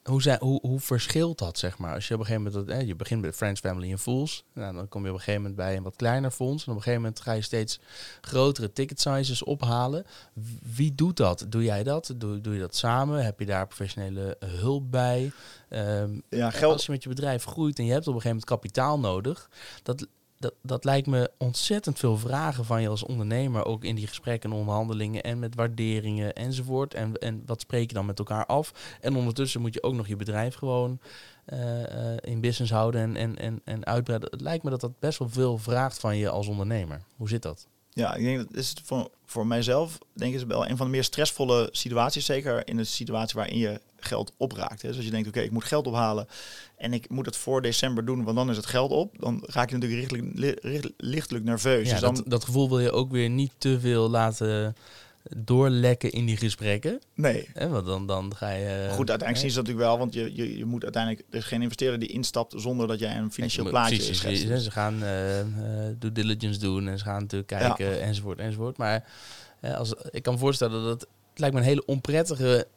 [0.03, 1.93] Hoe, zijn, hoe, hoe verschilt dat, zeg maar?
[1.93, 4.43] Als je op een gegeven moment, dat, eh, je begint met Friends, Family en Fools.
[4.53, 6.63] Nou, dan kom je op een gegeven moment bij een wat kleiner fonds.
[6.65, 7.79] En op een gegeven moment ga je steeds
[8.21, 10.05] grotere ticket sizes ophalen.
[10.75, 11.45] Wie doet dat?
[11.49, 12.13] Doe jij dat?
[12.15, 13.25] Doe, doe je dat samen?
[13.25, 15.31] Heb je daar professionele eh, hulp bij?
[15.69, 18.39] Ehm, Ja, en Als je met je bedrijf groeit en je hebt op een gegeven
[18.47, 19.49] moment kapitaal nodig,
[19.83, 20.07] dat,
[20.39, 24.51] dat, dat lijkt me ontzettend veel vragen van je als ondernemer, ook in die gesprekken
[24.51, 26.93] en onderhandelingen en met waarderingen enzovoort.
[26.93, 28.97] En, en wat spreek je dan met elkaar af?
[29.01, 30.99] En ondertussen moet je ook nog je bedrijf gewoon
[31.45, 34.29] eh, eh, in business houden en, en, en, en uitbreiden.
[34.31, 37.01] Het lijkt me dat dat best wel veel vraagt van je als ondernemer.
[37.15, 37.67] Hoe zit dat?
[37.99, 40.77] Ja, ik denk dat is het voor, voor mijzelf denk ik is het wel een
[40.77, 42.25] van de meer stressvolle situaties.
[42.25, 44.81] Zeker in een situatie waarin je geld opraakt.
[44.81, 44.87] Hè.
[44.87, 46.27] Dus als je denkt, oké, ik moet geld ophalen
[46.77, 49.15] en ik moet het voor december doen, want dan is het geld op.
[49.19, 51.85] Dan raak je natuurlijk richtelijk, li- richt- lichtelijk nerveus.
[51.85, 54.75] Ja, dus dan, dat, dat gevoel wil je ook weer niet te veel laten
[55.37, 56.99] doorlekken in die gesprekken.
[57.13, 57.49] nee.
[57.53, 57.69] Hè?
[57.69, 58.65] Want dan, dan ga je...
[58.65, 61.37] Maar goed, uiteindelijk zien ze dat natuurlijk wel, want je, je, je moet uiteindelijk, er
[61.37, 64.63] is geen investeerder die instapt zonder dat jij een financieel je- plaatje precies, schetst.
[64.63, 65.45] Ze gaan eh,
[65.99, 68.77] due diligence doen en ze gaan natuurlijk kijken enzovoort enzovoort.
[68.77, 69.07] Maar
[69.59, 72.67] eh, als, ik kan me voorstellen dat het, het lijkt me een hele onprettige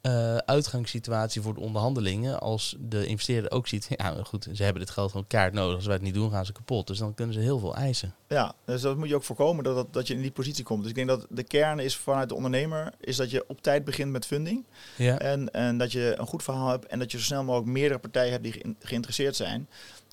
[0.00, 2.40] eh, uitgangssituatie voor de onderhandelingen.
[2.40, 5.76] Als de investeerder ook ziet, ja goed, ze hebben dit geld gewoon kaart nodig.
[5.76, 6.86] Als wij het niet doen, gaan ze kapot.
[6.86, 8.14] Dus dan kunnen ze heel veel eisen.
[8.28, 10.80] Ja, dus dat moet je ook voorkomen dat, dat, dat je in die positie komt.
[10.80, 13.84] Dus ik denk dat de kern is vanuit de ondernemer, is dat je op tijd
[13.84, 14.64] begint met funding.
[14.96, 15.18] Ja.
[15.18, 18.00] En, en dat je een goed verhaal hebt en dat je zo snel mogelijk meerdere
[18.00, 19.68] partijen hebt die geïn- geïnteresseerd zijn.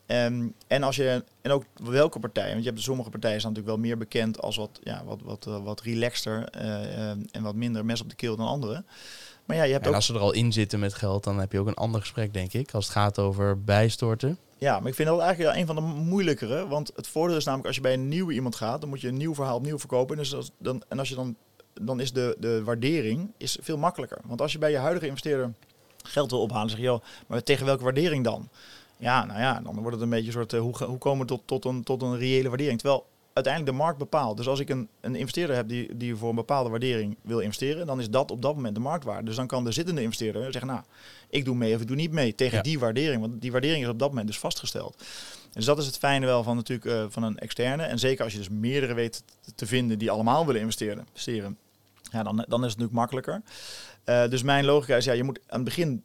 [0.06, 3.78] Ehm, en, als je, en ook welke partij, want je hebt sommige partijen zijn natuurlijk
[3.78, 7.56] wel meer bekend als wat, ja, wat, wat, eh, wat relaxter eh, ehm, en wat
[7.56, 8.86] minder mes op de keel dan anderen.
[9.45, 11.39] Maar ja, je hebt En ook, als ze er al in zitten met geld, dan
[11.39, 12.73] heb je ook een ander gesprek, denk ik.
[12.73, 14.38] Als het gaat over bijstorten.
[14.58, 16.67] ja, maar ik vind dat eigenlijk wel een van de moeilijkere.
[16.67, 19.08] Want het voordeel is namelijk als je bij een nieuwe iemand gaat, dan moet je
[19.08, 20.17] een nieuw verhaal opnieuw verkopen.
[20.17, 21.36] Dus als, dan, en als je dan,
[21.73, 24.17] dan is de, de waardering is veel makkelijker.
[24.25, 25.53] Want als je bij je huidige investeerder
[26.03, 28.49] geld wil ophalen, zeg je, joh, maar tegen welke waardering dan?
[28.97, 31.25] Ja, nou ja, dan wordt het een beetje een soort, eh, hoe, hoe komen we
[31.25, 32.79] tot, tot, een, tot een reële waardering?
[32.79, 33.05] Terwijl
[33.36, 34.38] uiteindelijk de markt bepaalt.
[34.38, 37.88] Dus als ik een, een investeerder heb die, die voor een bepaalde waardering wil investeren,
[37.88, 39.26] dan is dat op dat moment de marktwaarde.
[39.26, 40.82] Dus dan kan de zittende investeerder zeggen, nou,
[41.30, 42.63] ik doe mee of ik doe niet mee tegen Ja.
[42.63, 43.22] die waardering.
[43.22, 45.03] Want die waardering is op dat moment dus vastgesteld.
[45.53, 47.84] Dus dat is het fijne wel van natuurlijk eh, van een externe.
[47.84, 49.24] En zeker als je dus meerdere weet
[49.55, 51.57] te vinden die allemaal willen investeren, investeren
[52.12, 53.41] ja, dan, dan is het natuurlijk makkelijker.
[54.03, 56.03] Eh, dus mijn logica is, ja, je moet aan het begin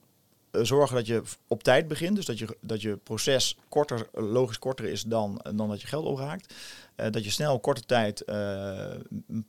[0.53, 2.17] zorgen dat je op tijd begint.
[2.17, 5.87] Dus dat je, dat je proces korter, eh, logisch korter is dan, dan dat je
[5.87, 6.55] geld opraakt.
[7.01, 8.95] Eh, dat je snel korte tijd eh,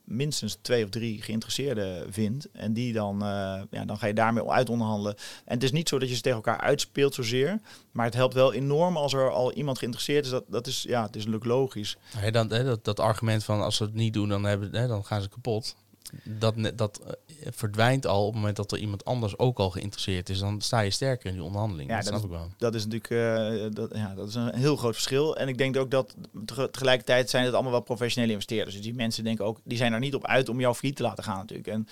[0.04, 2.48] minstens twee of drie geïnteresseerden vindt.
[2.52, 5.14] En die dan, eh, ja, dan ga je daarmee uit onderhandelen.
[5.44, 7.60] En het is niet zo dat je ze tegen elkaar uitspeelt zozeer.
[7.92, 10.30] Maar het helpt wel enorm als er al iemand geïnteresseerd is.
[10.30, 11.96] Dat, dat is, ja, het is logisch.
[12.16, 14.86] Hè, dan, hè, dat, dat argument van als ze het niet doen, dan, hebben, hè,
[14.86, 15.76] dan gaan ze kapot.
[16.24, 20.28] Dat, dat eh, verdwijnt al op het moment dat er iemand anders ook al geïnteresseerd
[20.28, 20.38] is.
[20.38, 21.88] Dan sta je sterker in die onderhandeling.
[21.88, 22.48] Ja, dat dat snap ik wel.
[22.58, 25.36] Dat is natuurlijk eh, dat, ja, dat is een heel groot verschil.
[25.36, 26.14] En ik denk ook dat
[26.46, 28.74] tege- tegelijkertijd zijn het allemaal wel professionele investeerders.
[28.74, 31.02] Dus die mensen denken ook, die zijn er niet op uit om jou failliet te
[31.02, 31.68] laten gaan natuurlijk.
[31.68, 31.88] En,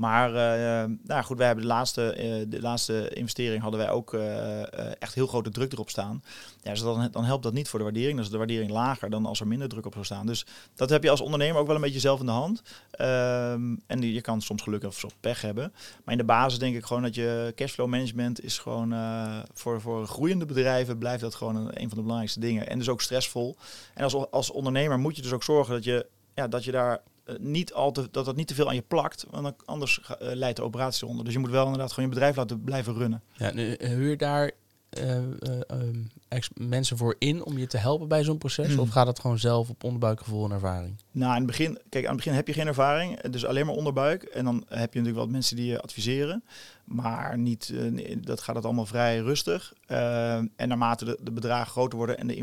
[0.00, 4.14] maar eh, nou goed, wij hebben de laatste, eh, de laatste investering hadden wij ook
[4.14, 6.22] eh, echt heel grote druk erop staan.
[6.62, 8.14] Ja, dus dan, dan helpt dat niet voor de waardering.
[8.14, 10.26] Dan is de waardering lager dan als er minder druk op zou staan.
[10.26, 12.62] Dus dat heb je als ondernemer ook wel een beetje zelf in de hand.
[12.90, 15.72] Ehm, en je kan soms geluk of soms pech hebben.
[16.04, 18.94] Maar in de basis denk ik gewoon dat je cashflow management is gewoon
[19.52, 22.68] voor, voor groeiende bedrijven blijft dat gewoon een, van de belangrijkste dingen.
[22.68, 23.56] En dus ook stressvol.
[23.94, 27.00] En als, als ondernemer moet je dus ook zorgen dat je, ja, dat je daar
[27.38, 29.26] niet al te, dat dat niet te veel aan je plakt.
[29.30, 31.24] Want anders eh, leidt de operatie onder.
[31.24, 33.22] Dus je moet wel inderdaad gewoon je bedrijf laten blijven runnen.
[33.32, 34.52] Ja, nu, eh, huur daar
[34.90, 35.98] eh, eh, ehm,
[36.54, 38.66] mensen voor in om je te helpen bij zo'n proces?
[38.66, 38.78] Hmm.
[38.78, 40.96] Of gaat het gewoon zelf op onderbuikgevoel en ervaring?
[41.10, 43.74] Nou, in het begin, kijk, aan het begin heb je geen ervaring, dus alleen maar
[43.74, 44.22] onderbuik.
[44.22, 46.44] En dan heb je natuurlijk wat mensen die je adviseren,
[46.84, 49.72] maar niet, eh, nee, dat gaat het allemaal vrij rustig.
[49.86, 52.36] Eh, en naarmate de, de bedragen groter worden en de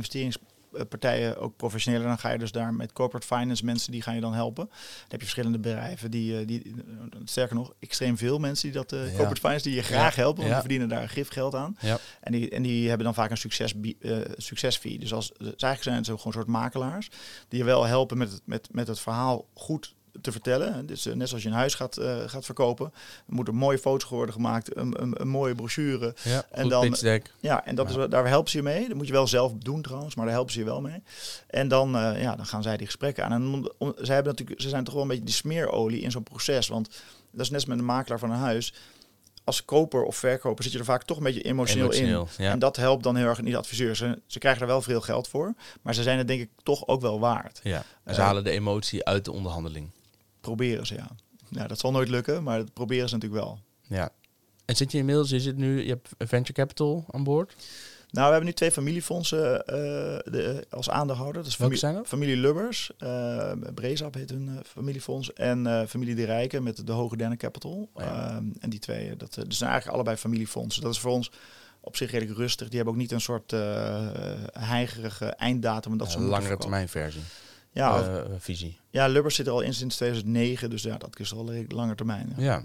[0.72, 4.22] investeringspartijen ook professioneler, dan ga je dus daar met corporate finance mensen die gaan je
[4.22, 4.66] dan helpen.
[4.66, 4.76] Dan
[5.08, 8.92] heb je verschillende bedrijven die, eh, die eh, sterker nog, extreem veel mensen die dat
[8.92, 9.06] eh, Ja.
[9.06, 10.54] corporate finance die je graag helpen, want ja.
[10.54, 11.78] die verdienen daar gifgeld aan.
[11.80, 11.98] Ja.
[12.22, 15.00] En die, en die hebben dan vaak een succes, eh succesfee.
[15.00, 17.10] Dus als, dus eigenlijk zijn het zo gewoon een soort makelaars
[17.48, 20.86] die je wel helpen met het, met, met het verhaal goed te vertellen.
[20.86, 22.86] Dus net zoals je een huis gaat, eh, gaat verkopen,
[23.28, 26.16] er moeten mooie foto's worden gemaakt, een, een, een mooie brochure.
[26.24, 26.96] Ja, En dan-.
[27.40, 28.02] Ja, en dat Ja.
[28.04, 28.88] is, daar helpen ze je mee.
[28.88, 31.04] Dat moet je wel zelf doen trouwens, maar daar helpen ze je wel mee.
[31.48, 33.32] En dan, eh, ja, dan gaan zij die gesprekken aan.
[33.32, 36.12] En om, om- zij hebben natuurlijk, ze zijn toch wel een beetje die smeerolie in
[36.12, 36.68] zo'n proces.
[36.68, 36.88] Want
[37.32, 38.74] dat is net als met een makelaar van een huis.
[39.44, 42.28] Als koper of verkoper zit je er vaak toch een beetje emotioneel, in.
[42.38, 42.52] Ja.
[42.52, 43.98] En dat helpt dan heel erg niet de adviseurs.
[44.00, 46.88] Ze, ze krijgen er wel veel geld voor, maar ze zijn het denk ik toch
[46.88, 47.60] ook wel waard.
[47.64, 49.90] Ja, en ze halen de emotie uit de onderhandeling.
[50.42, 51.10] Proberen ze, ja.
[51.50, 53.60] Ja, dat zal nooit lukken, maar dat proberen ze natuurlijk wel.
[53.82, 54.10] Ja.
[54.66, 57.56] En zit je inmiddels, je zit nu, je hebt venture capital aan boord.
[58.12, 59.76] Nou, we hebben nu twee familiefondsen eh,
[60.32, 61.42] de, als aandeelhouder.
[61.42, 62.08] Welke familie, zijn dat?
[62.08, 65.34] familie Lubbers, eh Brezap heet hun eh, familiefonds.
[65.34, 67.90] En eh, familie De Rijken met de Hoge Denne Capital.
[67.94, 68.30] Oh ja.
[68.30, 70.82] Ehm, en die twee, dat eh, dus zijn eigenlijk allebei familiefondsen.
[70.82, 71.32] Dat is voor ons
[71.82, 72.68] op zich redelijk rustig.
[72.68, 74.08] Die hebben ook niet een soort eh
[74.52, 75.92] heigerige einddatum.
[75.92, 77.22] en Dat Ja, een langere termijn versie.
[77.78, 78.78] Ja, Eh, visie.
[78.90, 80.70] ja, Lubbers zit er al in sinds 2009.
[80.70, 82.34] Dus ja, dat is al lange termijn.
[82.38, 82.44] ja.
[82.44, 82.64] Ja.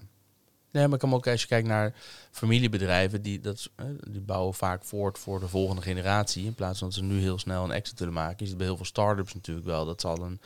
[0.70, 1.94] Nee, maar ik kan ook als je kijkt naar
[2.30, 6.44] familiebedrijven, die, dat, is, eh, die bouwen vaak voort voor de volgende generatie.
[6.44, 8.36] In plaats van dat ze nu heel snel een exit willen maken.
[8.38, 9.84] Je ziet bij heel veel start-ups natuurlijk wel.
[9.84, 10.40] Dat zal een,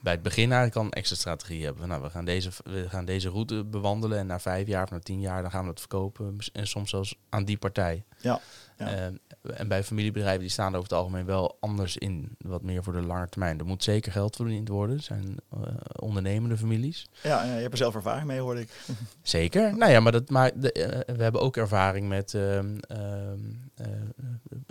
[0.00, 1.80] bij het begin eigenlijk al een exit strategie hebben.
[1.80, 4.90] Van, Nou, we gaan, deze, we gaan deze route bewandelen en na vijf jaar of
[4.90, 6.36] na tien jaar dan gaan we dat verkopen.
[6.52, 8.04] En soms zelfs aan die partij.
[8.20, 8.40] Ja,
[8.90, 8.96] ja.
[8.96, 12.36] Eh, en bij familiebedrijven die staan er over het algemeen wel anders in.
[12.38, 13.58] Wat meer voor de lange termijn.
[13.58, 14.96] Er moet zeker geld verdiend worden.
[14.96, 15.58] Het zijn eh,
[15.96, 17.06] ondernemende families.
[17.22, 18.68] Ja, ja, je hebt er zelf ervaring mee, hoorde ik.
[19.22, 19.76] Zeker.
[19.76, 20.62] Nou ja, maar dat maakt.
[20.62, 23.38] De, eh, we hebben ook ervaring met ehm, ehm,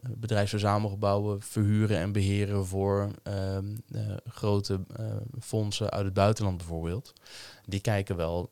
[0.01, 5.05] eh, bedrijfsverzamelgebouwen verhuren en beheren voor ehm, eh, grote eh,
[5.39, 7.13] fondsen uit het buitenland bijvoorbeeld.
[7.65, 8.51] Die kijken wel.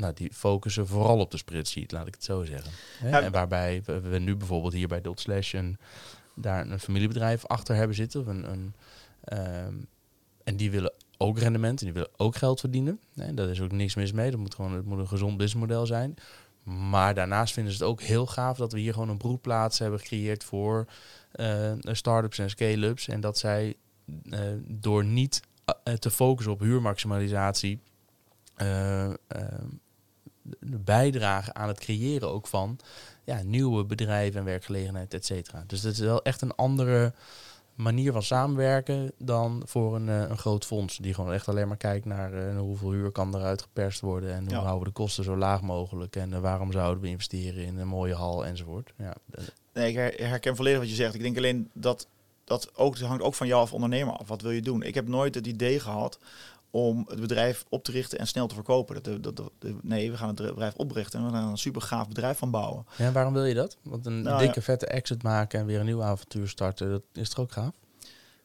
[0.00, 2.70] Nou, die focussen vooral op de spreadsheet, laat ik het zo zeggen.
[3.02, 3.20] Ja.
[3.20, 5.78] En waarbij we, we nu bijvoorbeeld hier bij Dot Slash een,
[6.34, 8.20] daar een familiebedrijf achter hebben zitten.
[8.20, 8.74] Of een, een,
[9.24, 9.74] ehm,
[10.44, 13.00] en die willen ook rendement en die willen ook geld verdienen.
[13.14, 14.30] Nee, daar is ook niks mis mee.
[14.30, 16.14] Dat moet gewoon het moet een gezond businessmodel zijn.
[16.62, 19.98] Maar daarnaast vinden ze het ook heel gaaf dat we hier gewoon een broedplaats hebben
[19.98, 20.86] gecreëerd voor
[21.32, 23.08] eh, start-ups en scale-ups.
[23.08, 23.76] En dat zij
[24.30, 27.80] eh, door niet eh, te focussen op huurmaximalisatie
[28.56, 29.14] eh, eh,
[30.60, 32.78] bijdragen aan het creëren ook van
[33.24, 35.64] ja, nieuwe bedrijven en werkgelegenheid, et cetera.
[35.66, 37.12] Dus dat is wel echt een andere
[37.74, 40.96] manier van samenwerken dan voor een, eh, een groot fonds.
[40.96, 44.42] Die gewoon echt alleen maar kijkt naar eh, hoeveel huur kan eruit geperst worden en
[44.42, 44.58] hoe Ja.
[44.58, 47.88] houden we de kosten zo laag mogelijk en eh, waarom zouden we investeren in een
[47.88, 48.92] mooie hal enzovoort.
[48.98, 49.14] Ja,
[49.72, 51.14] Nee, ik her- herken volledig wat je zegt.
[51.14, 52.06] Ik denk alleen dat
[52.44, 54.28] dat ook, dat hangt ook van jou als ondernemer af.
[54.28, 54.82] Wat wil je doen?
[54.82, 56.18] Ik heb nooit het idee gehad
[56.76, 59.02] om het bedrijf op te richten en snel te verkopen.
[59.02, 59.50] Dat, dat, dat,
[59.82, 62.86] nee, we gaan het bedrijf oprichten en we gaan een super gaaf bedrijf van bouwen.
[62.96, 63.76] Ja, waarom wil je dat?
[63.82, 67.28] Want een Nou, dikke vette exit maken en weer een nieuw avontuur starten, dat is
[67.28, 67.74] toch ook gaaf?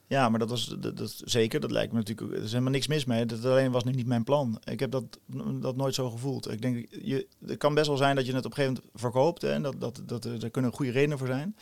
[0.07, 1.59] Ja, maar dat was dat, dat, zeker.
[1.59, 2.31] Dat lijkt me natuurlijk.
[2.37, 3.25] Er is helemaal niks mis mee.
[3.25, 4.61] Dat alleen was nu niet mijn plan.
[4.63, 5.03] Ik heb dat,
[5.59, 6.51] dat nooit zo gevoeld.
[6.51, 9.01] Ik denk, je, het kan best wel zijn dat je het op een gegeven moment
[9.01, 9.41] verkoopt.
[9.41, 11.55] Hè, en dat, dat, dat, er- kunnen goede redenen voor zijn.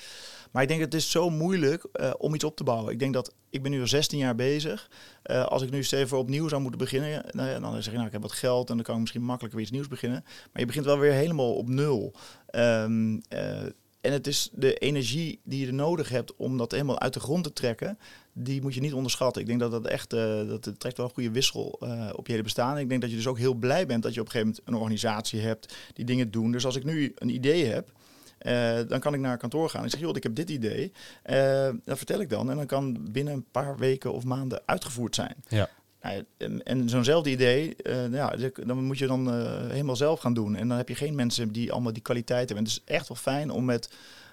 [0.52, 2.93] Maar ik denk, het is zo moeilijk eh, om iets op te bouwen.
[2.93, 4.89] Ik denk dat ik ben nu al 16 jaar bezig.
[5.24, 7.86] Eh, als ik nu steeds voor opnieuw zou moeten beginnen, ja, nou ja, dan zeg
[7.86, 9.88] je, nou, ik heb wat geld en dan kan ik misschien makkelijker weer iets nieuws
[9.88, 10.22] beginnen.
[10.24, 12.14] Maar je begint wel weer helemaal op nul.
[12.45, 13.66] Ehm, eh,
[14.02, 17.43] en het is de energie die je nodig hebt om dat helemaal uit de grond
[17.43, 17.97] te trekken,
[18.34, 19.41] die moet je niet onderschatten.
[19.41, 22.26] Ik denk dat dat echt, eh, dat het trekt wel een goede wissel eh, op
[22.26, 22.78] je hele bestaan.
[22.78, 24.68] Ik denk dat je dus ook heel blij bent dat je op een gegeven moment
[24.68, 26.52] een organisatie hebt die dingen doen.
[26.52, 27.91] Dus als ik nu een idee heb,
[28.40, 29.84] eh, dan kan ik naar kantoor gaan.
[29.84, 30.92] Ik zeg, joh, ik heb dit idee.
[31.24, 32.50] Eh, dat vertel ik dan.
[32.50, 35.36] En dan kan binnen een paar weken of maanden uitgevoerd zijn.
[35.48, 35.70] Ja.
[36.02, 38.36] Nou en en zo'nzelfde idee, eh, ja,
[38.66, 39.34] dan moet je dan
[39.70, 40.56] helemaal zelf gaan doen.
[40.56, 42.58] En dan heb je geen mensen die allemaal die kwaliteit hebben.
[42.58, 43.90] En het is echt wel fijn om met,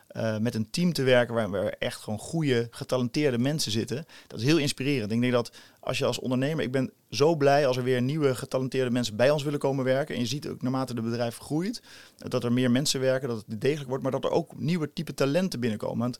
[0.08, 4.06] eh, met een team te werken waar, waar echt gewoon goede, getalenteerde mensen zitten.
[4.26, 5.12] Dat is heel inspirerend.
[5.12, 8.34] Ik denk dat als je als ondernemer, ik ben zo blij als er weer nieuwe
[8.34, 10.14] getalenteerde mensen bij ons willen komen werken.
[10.14, 11.82] En je ziet ook naarmate de bedrijf groeit,
[12.16, 15.14] dat er meer mensen werken, dat het degelijk wordt, maar dat er ook nieuwe type
[15.14, 15.98] talenten binnenkomen.
[15.98, 16.18] Want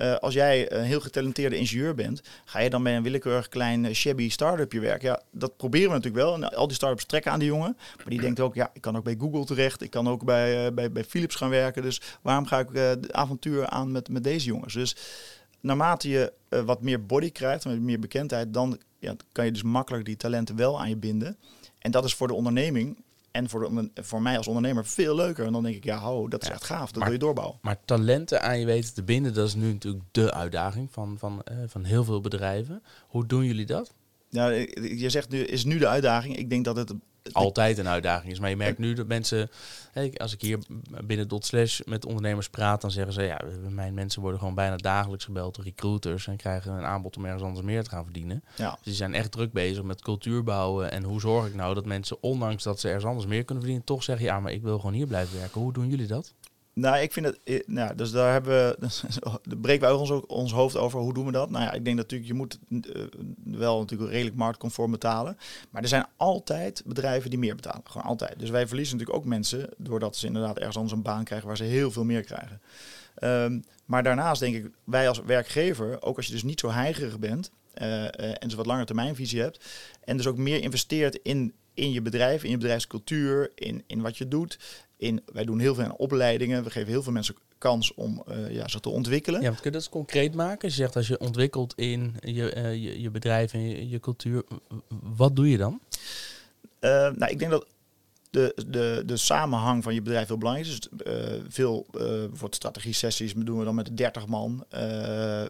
[0.00, 3.84] eh, als jij een heel getalenteerde ingenieur bent, ga je dan bij een willekeurig klein
[3.84, 5.08] eh, shabby start-upje werken?
[5.08, 6.34] Ja, dat proberen we natuurlijk wel.
[6.34, 7.76] En al die start-ups trekken aan die jongen.
[7.96, 9.82] Maar die denkt ook, ja, ik kan ook bij Google terecht.
[9.82, 11.82] Ik kan ook bij, eh, bij, bij Philips gaan werken.
[11.82, 14.74] Dus waarom ga ik eh de avontuur aan met, met deze jongens?
[14.74, 14.96] Dus
[15.60, 16.32] naarmate je
[16.64, 20.56] wat meer body krijgt, wat meer bekendheid, dan ja, kan je dus makkelijk die talenten
[20.56, 21.36] wel aan je binden.
[21.78, 22.96] En dat is voor de onderneming
[23.32, 25.46] en voor, de, voor mij als ondernemer veel leuker.
[25.46, 26.86] En dan denk ik, ja, ho, dat is Ja, echt gaaf.
[26.86, 27.58] Dat maar- wil je doorbouwen.
[27.62, 31.42] Maar talenten aan je weten te binden, dat is nu natuurlijk de uitdaging van, van,
[31.42, 32.82] eh, van heel veel bedrijven.
[33.08, 33.94] Hoe doen jullie dat?
[34.30, 34.52] Nou,
[34.96, 36.36] je zegt nu, is nu de uitdaging.
[36.36, 36.92] Ik denk dat het
[37.32, 38.38] Altijd een uitdaging is.
[38.38, 39.50] Maar je merkt nu dat mensen,
[40.16, 40.58] als ik hier
[41.04, 44.76] binnen Dot Slash met ondernemers praat, dan zeggen ze, ja, mijn mensen worden gewoon bijna
[44.76, 48.44] dagelijks gebeld door recruiters en krijgen een aanbod om ergens anders meer te gaan verdienen.
[48.56, 48.70] Ja.
[48.70, 50.90] Dus die zijn echt druk bezig met cultuur bouwen.
[50.90, 53.86] En hoe zorg ik nou dat mensen, ondanks dat ze ergens anders meer kunnen verdienen,
[53.86, 55.60] toch zeggen, ja, maar ik wil gewoon hier blijven werken.
[55.60, 56.34] Hoe doen jullie dat?
[56.80, 57.40] Nou, ik vind het.
[57.44, 58.88] eh, Nou, dus daar hebben we.
[59.48, 61.00] Daar breken ook ons, ook ons hoofd over.
[61.00, 61.50] Hoe doen we dat?
[61.50, 63.02] Nou ja, ik denk natuurlijk, je moet eh,
[63.44, 65.36] wel natuurlijk redelijk marktconform betalen.
[65.70, 67.82] Maar er zijn altijd bedrijven die meer betalen.
[67.84, 68.38] Gewoon altijd.
[68.38, 69.68] Dus wij verliezen natuurlijk ook mensen.
[69.76, 72.60] doordat ze inderdaad ergens anders een baan krijgen waar ze heel veel meer krijgen.
[73.14, 77.18] Ehm, maar daarnaast denk ik, wij als werkgever, ook als je dus niet zo heigerig
[77.18, 77.50] bent.
[77.74, 79.64] eh, en dus wat langer termijnvisie hebt.
[80.04, 84.18] En dus ook meer investeert in, in je bedrijf, in je bedrijfscultuur, in, in wat
[84.18, 84.58] je doet.
[84.96, 86.64] In, wij doen heel veel aan opleidingen.
[86.64, 89.40] We geven heel veel mensen kans om eh, ja, zich te ontwikkelen.
[89.40, 90.68] Ja, want kun je dat eens concreet maken?
[90.68, 94.44] Je zegt als je ontwikkelt in je, eh, je, je bedrijf en je, je cultuur,
[94.88, 95.80] wat doe je dan?
[96.78, 97.66] Eh, nou, ik denk dat
[98.30, 100.80] de, de, de samenhang van je bedrijf heel belangrijk is.
[100.80, 104.64] Dus, eh, veel bijvoorbeeld strategie-sessies doen we dan met 30 man.
[104.68, 104.80] Eh,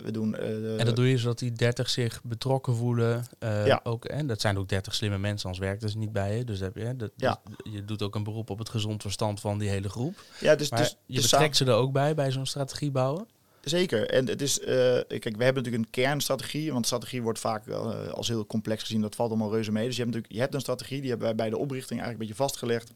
[0.02, 3.24] we doen, En dat doe je zodat die 30 zich betrokken voelen.
[3.40, 3.80] Ja.
[3.82, 6.44] ook, en dat zijn ook 30 slimme mensen, anders werkt dus niet bij je.
[6.44, 7.40] Dus, heb je, dat, Ja.
[7.44, 10.22] dus je doet ook een beroep op het gezond verstand van die hele groep.
[10.40, 13.26] ja, dus, Maar dus je betrekt ze er ook bij, bij zo'n strategie bouwen.
[13.60, 14.10] Zeker.
[14.10, 14.66] En het is, eh,
[15.08, 19.00] kijk, we hebben natuurlijk een kernstrategie, want strategie wordt vaak eh, als heel complex gezien.
[19.00, 19.86] Dat valt allemaal reuze mee.
[19.86, 22.20] Dus je hebt natuurlijk, je hebt een strategie, die hebben wij bij de oprichting eigenlijk
[22.20, 22.92] een beetje vastgelegd.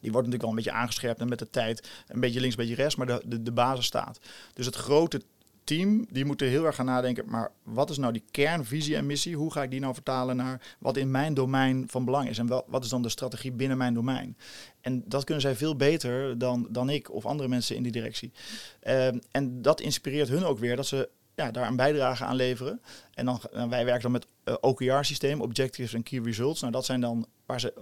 [0.00, 2.60] Die wordt natuurlijk al een beetje aangescherpt en met de tijd een beetje links, een
[2.60, 4.18] beetje rechts, maar de, de, de basis staat.
[4.54, 5.22] Dus het grote
[5.64, 9.36] team, die moeten heel erg gaan nadenken, maar wat is nou die kernvisie en missie?
[9.36, 12.38] Hoe ga ik die nou vertalen naar wat in mijn domein van belang is?
[12.38, 14.36] En wat is dan de strategie binnen mijn domein?
[14.80, 18.32] En dat kunnen zij veel beter dan, dan ik of andere mensen in die directie.
[18.80, 22.80] Ehm, en dat inspireert hun ook weer dat ze ja, daar een bijdrage aan leveren.
[23.14, 26.60] En dan, wij werken dan met eh, OKR-systeem, Objectives en Key Results.
[26.60, 27.74] Nou, dat zijn dan waar ze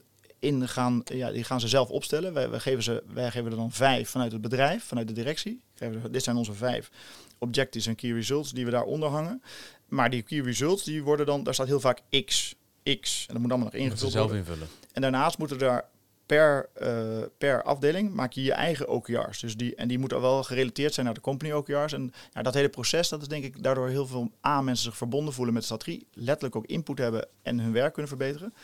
[0.00, 0.02] 100%
[0.38, 2.32] in gaan, ja, die gaan ze zelf opstellen.
[2.32, 5.62] Wij, wij, geven ze, wij geven er dan vijf vanuit het bedrijf, vanuit de directie.
[6.10, 6.90] Dit zijn onze vijf
[7.38, 9.42] Objectives en Key Results die we daaronder hangen.
[9.88, 12.54] Maar die Key Results, die worden dan, daar staat heel vaak X,
[13.00, 13.24] X.
[13.26, 14.46] En dat moet allemaal nog ingevuld zelf worden.
[14.46, 14.68] invullen.
[14.92, 15.88] En daarnaast moeten daar
[16.26, 19.40] per, eh, per afdeling maak je je eigen OKR's.
[19.40, 21.92] Dus die, en die moeten wel gerelateerd zijn naar de company OKR's.
[21.92, 24.96] En ja, dat hele proces, dat is denk ik daardoor heel veel A, mensen zich
[24.96, 26.06] verbonden voelen met de strategie.
[26.12, 28.54] Letterlijk ook input hebben en hun werk kunnen verbeteren.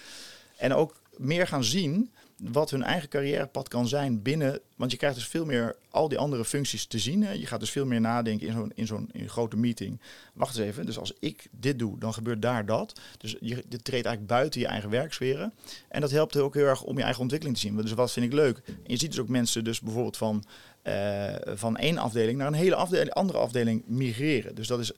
[0.59, 4.61] En ook meer gaan zien wat hun eigen carrièrepad kan zijn binnen.
[4.77, 7.23] Want je krijgt dus veel meer al die andere functies te zien.
[7.23, 7.33] Hè.
[7.33, 10.01] Je gaat dus veel meer nadenken in zo'n in zo'n in grote meeting.
[10.35, 13.01] Wacht eens even, dus als ik dit doe, dan gebeurt daar dat.
[13.19, 15.53] Dus je dit treedt eigenlijk buiten je eigen werksferen.
[15.89, 17.77] En dat helpt ook heel erg om je eigen ontwikkeling te zien.
[17.77, 18.63] Dus wat vind ik leuk?
[18.67, 20.45] En je ziet dus ook mensen dus bijvoorbeeld van,
[20.85, 24.55] uh, van één afdeling naar een hele andere afdeling migreren.
[24.55, 24.93] Dus dat is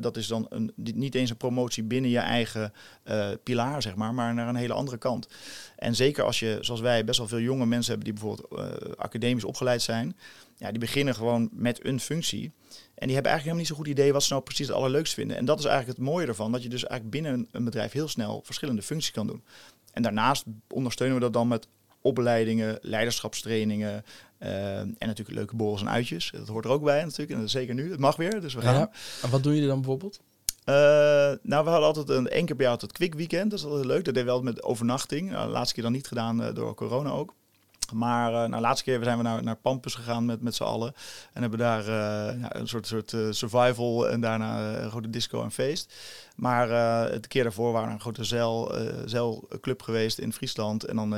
[0.00, 2.72] dat is dan een, niet eens een promotie binnen je eigen
[3.04, 5.28] uh, pilaar, zeg maar, maar naar een hele andere kant.
[5.76, 8.92] En zeker als je, zoals wij, best wel veel jonge mensen hebben die bijvoorbeeld uh,
[8.96, 10.16] academisch opgeleid zijn.
[10.56, 12.52] Ja, die beginnen gewoon met een functie.
[12.94, 15.14] En die hebben eigenlijk helemaal niet zo'n goed idee wat ze nou precies het allerleukst
[15.14, 15.36] vinden.
[15.36, 18.08] En dat is eigenlijk het mooie ervan, dat je dus eigenlijk binnen een bedrijf heel
[18.08, 19.44] snel verschillende functies kan doen.
[19.92, 21.68] En daarnaast ondersteunen we dat dan met
[22.00, 24.04] opleidingen, leiderschapstrainingen
[24.42, 26.30] uh, en natuurlijk leuke borrels en uitjes.
[26.30, 27.30] Dat hoort er ook bij natuurlijk.
[27.30, 27.90] En dat zeker nu.
[27.90, 28.74] Het mag weer, dus we gaan.
[28.74, 28.90] Ja.
[29.22, 30.20] En wat doen jullie dan bijvoorbeeld?
[30.68, 30.74] Uh,
[31.42, 33.50] nou, we hadden altijd een één keer per jaar het quick weekend.
[33.50, 34.04] Dat is altijd leuk.
[34.04, 35.30] Dat deed wel met overnachting.
[35.30, 37.34] Nou, de laatste keer dan niet gedaan uh, door corona ook.
[37.92, 40.62] Maar uh, nou, de laatste keer zijn we naar, naar Pampus gegaan met, met z'n
[40.62, 40.94] allen.
[41.32, 45.42] En hebben daar uh, ja, een soort, soort uh, survival en daarna een grote disco
[45.42, 45.94] en feest.
[46.36, 46.68] Maar
[47.10, 48.74] het keer daarvoor waren we een grote zeil,
[49.04, 50.84] zeilclub geweest in Friesland.
[50.84, 51.16] En dan,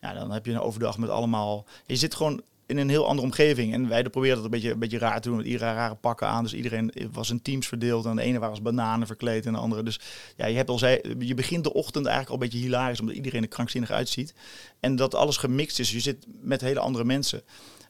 [0.00, 1.64] ja, dan heb je een overdag met allemaal...
[1.86, 3.72] Je zit gewoon in een heel andere omgeving.
[3.72, 6.26] En wij proberen dat een beetje, een beetje raar te doen met iedereen rare pakken
[6.26, 6.42] aan.
[6.42, 8.04] Dus iedereen was in teams verdeeld.
[8.04, 9.82] En de ene was bananen verkleed en de andere.
[9.82, 10.00] Dus
[10.36, 13.14] ja, je, hebt al zei, je begint de ochtend eigenlijk al een beetje hilarisch, omdat
[13.14, 14.34] iedereen er krankzinnig uitziet.
[14.80, 15.92] En dat alles gemixt is.
[15.92, 17.42] Je zit met hele andere mensen.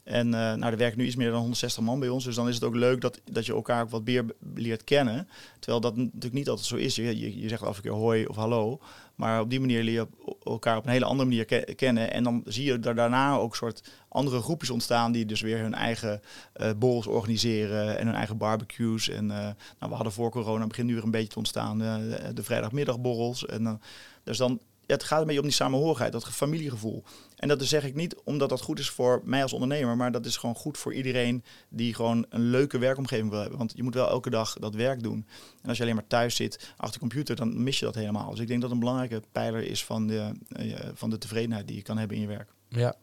[0.05, 2.25] En uh, nou, er werkt nu iets meer dan 160 man bij ons.
[2.25, 4.25] Dus dan is het ook leuk dat, dat je elkaar ook wat meer
[4.55, 5.29] leert kennen.
[5.59, 6.95] Terwijl dat natuurlijk niet altijd zo is.
[6.95, 8.81] Je, je, je zegt af en keer hoi of hallo.
[9.19, 12.13] Maar op die manier leer je elkaar op een hele andere manier kennen.
[12.13, 15.75] En dan zie je er daarna ook soort andere groepjes ontstaan die dus weer hun
[15.75, 16.21] eigen
[16.57, 19.09] uh, borrels organiseren en hun eigen barbecues.
[19.09, 21.95] En uh, nou, we hadden voor corona begin nu weer een beetje te ontstaan uh,
[22.35, 23.47] de vrijdagmiddagborrels.
[23.47, 23.81] En,
[24.25, 24.61] dus dan
[24.95, 27.05] het gaat een beetje om die samenhorigheid, dat familiegevoel.
[27.37, 30.27] En dat zeg ik niet omdat dat goed is voor mij als ondernemer, maar dat
[30.27, 33.59] is gewoon goed voor iedereen die gewoon een leuke werkomgeving wil hebben.
[33.59, 35.27] Want je moet wel elke dag dat werk doen.
[35.63, 38.31] En als je alleen maar thuis zit achter de computer, dan mis je dat helemaal.
[38.31, 41.77] Dus ik denk dat een belangrijke pijler is van de, uh, van de tevredenheid die
[41.77, 42.53] je kan hebben in je werk.
[42.69, 42.95] Ja,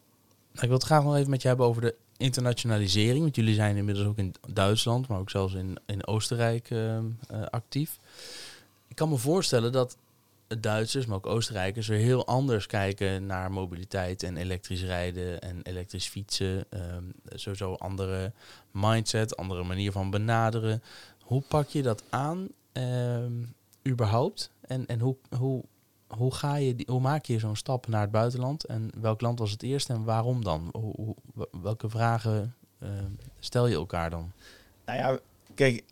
[0.52, 3.22] ik wil het graag nog even met je hebben over de internationalisering.
[3.22, 7.02] Want jullie zijn inmiddels ook in Duitsland, maar ook zelfs in, in Oostenrijk uh, uh,
[7.50, 7.98] actief.
[8.88, 9.96] Ik kan me voorstellen dat
[10.60, 16.08] Duitsers, maar ook Oostenrijkers, er heel anders kijken naar mobiliteit en elektrisch rijden en elektrisch
[16.08, 16.64] fietsen.
[16.70, 18.32] Um, sowieso andere
[18.70, 20.82] mindset, andere manier van benaderen.
[21.22, 23.54] Hoe pak je dat aan, um,
[23.88, 24.50] überhaupt?
[24.60, 25.64] En, en hoe, hoe,
[26.06, 28.64] hoe, ga je die, hoe maak je zo'n stap naar het buitenland?
[28.64, 30.72] En welk land was het eerst en waarom dan?
[31.62, 32.88] Welke vragen uh,
[33.38, 34.32] stel je elkaar dan?
[34.84, 35.18] Nou ja,
[35.54, 35.84] kijk,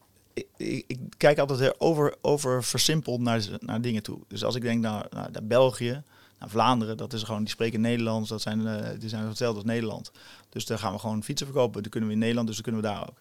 [0.57, 4.19] ik, kijk altijd over, over versimpeld naar, naar dingen toe.
[4.29, 6.03] Dus als ik denk naar, naar, België,
[6.39, 9.69] naar Vlaanderen, dat is gewoon, die spreken Nederlands, dat zijn, uh, die zijn hetzelfde als
[9.69, 10.11] Nederland.
[10.49, 11.83] Dus daar gaan we gewoon fietsen verkopen.
[11.83, 13.21] Dat kunnen we in Nederland, dus dat kunnen we daar ook.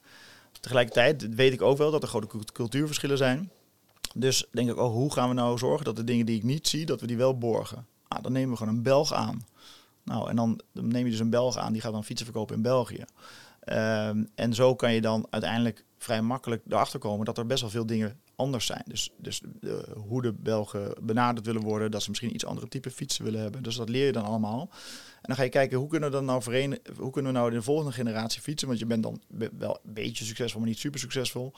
[0.59, 3.49] Tegelijkertijd weet ik ook wel dat er grote cultuurverschillen zijn.
[4.15, 6.67] Dus denk ik, oh, hoe gaan we nou zorgen dat de dingen die ik niet
[6.67, 7.85] zie, dat we die wel borgen?
[8.07, 9.45] Nou, dan nemen we gewoon een Belg aan.
[10.03, 12.55] Nou, en dan, dan neem je dus een Belg aan, die gaat dan fietsen verkopen
[12.55, 13.05] in België.
[13.65, 17.69] Um, en zo kan je dan uiteindelijk vrij makkelijk erachter komen dat er best wel
[17.69, 18.83] veel dingen anders zijn.
[18.85, 22.91] Dus, dus de, hoe de Belgen benaderd willen worden, dat ze misschien iets andere type
[22.91, 23.63] fietsen willen hebben.
[23.63, 24.69] Dus dat leer je dan allemaal.
[25.15, 27.51] En dan ga je kijken hoe kunnen we dan nou verenigen, hoe kunnen we nou
[27.51, 28.67] de volgende generatie fietsen?
[28.67, 29.21] Want je bent dan
[29.57, 31.53] wel een beetje succesvol, maar niet super succesvol.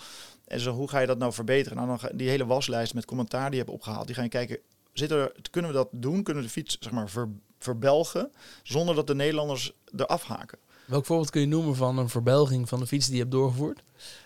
[0.48, 1.78] En zo, hoe ga je dat nou verbeteren?
[1.78, 4.30] Nou, dan ga, die hele waslijst met commentaar die je hebt opgehaald, die ga je
[4.30, 4.60] kijken,
[4.94, 6.24] zit er, kunnen we dat doen?
[6.24, 7.30] Kunnen we de fiets zeg maar ver,
[7.60, 8.32] verbelgen
[8.64, 10.58] zonder dat de Nederlanders eraf haken?
[10.86, 13.84] Welk voorbeeld kun je noemen van een verbelging van de fiets die je hebt doorgevoerd?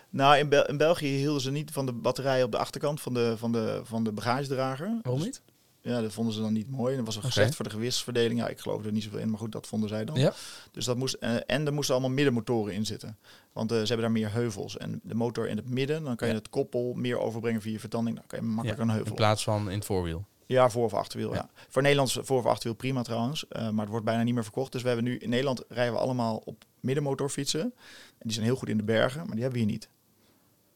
[0.09, 3.13] Nou, in, Bel in België hielden ze niet van de batterij op de achterkant van
[3.13, 4.99] de, van de, van de bagagedrager.
[5.01, 5.41] Waarom niet?
[5.81, 6.91] Ja, dat vonden ze dan niet mooi.
[6.91, 7.33] En dat was een okay.
[7.33, 8.39] gezegd voor de gewichtsverdeling.
[8.39, 10.19] Ja, ik geloof er niet zoveel in, maar goed, dat vonden zij dan.
[10.19, 10.33] Ja.
[10.71, 13.17] Dus dat moest, uh, en er moesten allemaal middenmotoren in zitten.
[13.53, 14.77] Want uh, ze hebben daar meer heuvels.
[14.77, 18.15] En de motor in het midden, dan kan je het koppel meer overbrengen via vertanding.
[18.15, 19.11] Dan kan je makkelijker ja, een heuvel.
[19.11, 20.25] In plaats van in het voorwiel.
[20.45, 21.29] Ja, voor- of achterwiel.
[21.29, 21.35] Ja.
[21.35, 21.49] ja.
[21.69, 23.45] Voor Nederlands voor- of achterwiel prima trouwens.
[23.49, 24.71] Uh, maar het wordt bijna niet meer verkocht.
[24.71, 27.61] Dus we hebben nu in Nederland rijden we allemaal op middenmotorfietsen.
[27.61, 27.71] En
[28.19, 29.89] die zijn heel goed in de bergen, maar die hebben we hier niet.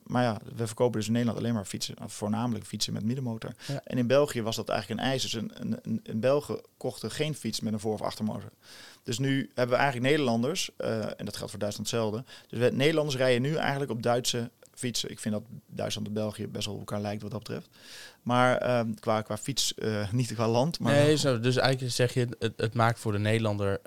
[0.03, 3.55] Maar ja, we verkopen dus in Nederland alleen maar fietsen, voornamelijk fietsen met middenmotor.
[3.67, 3.81] Ja.
[3.83, 5.21] En in België was dat eigenlijk een eis.
[5.21, 8.51] Dus een, een, een Belgen kochten geen fiets met een voor- of achtermotor.
[9.03, 12.23] Dus nu hebben we eigenlijk Nederlanders, uh, en dat geldt voor Duitsland hetzelfde.
[12.47, 15.09] Dus we, Nederlanders rijden nu eigenlijk op Duitse fietsen.
[15.09, 17.69] Ik vind dat Duitsland en België best wel op elkaar lijkt wat dat betreft.
[18.21, 20.79] Maar uh, qua, qua fiets, uh, niet qua land.
[20.79, 23.81] Maar nee, zo, dus eigenlijk zeg je, het, het maakt voor de Nederlander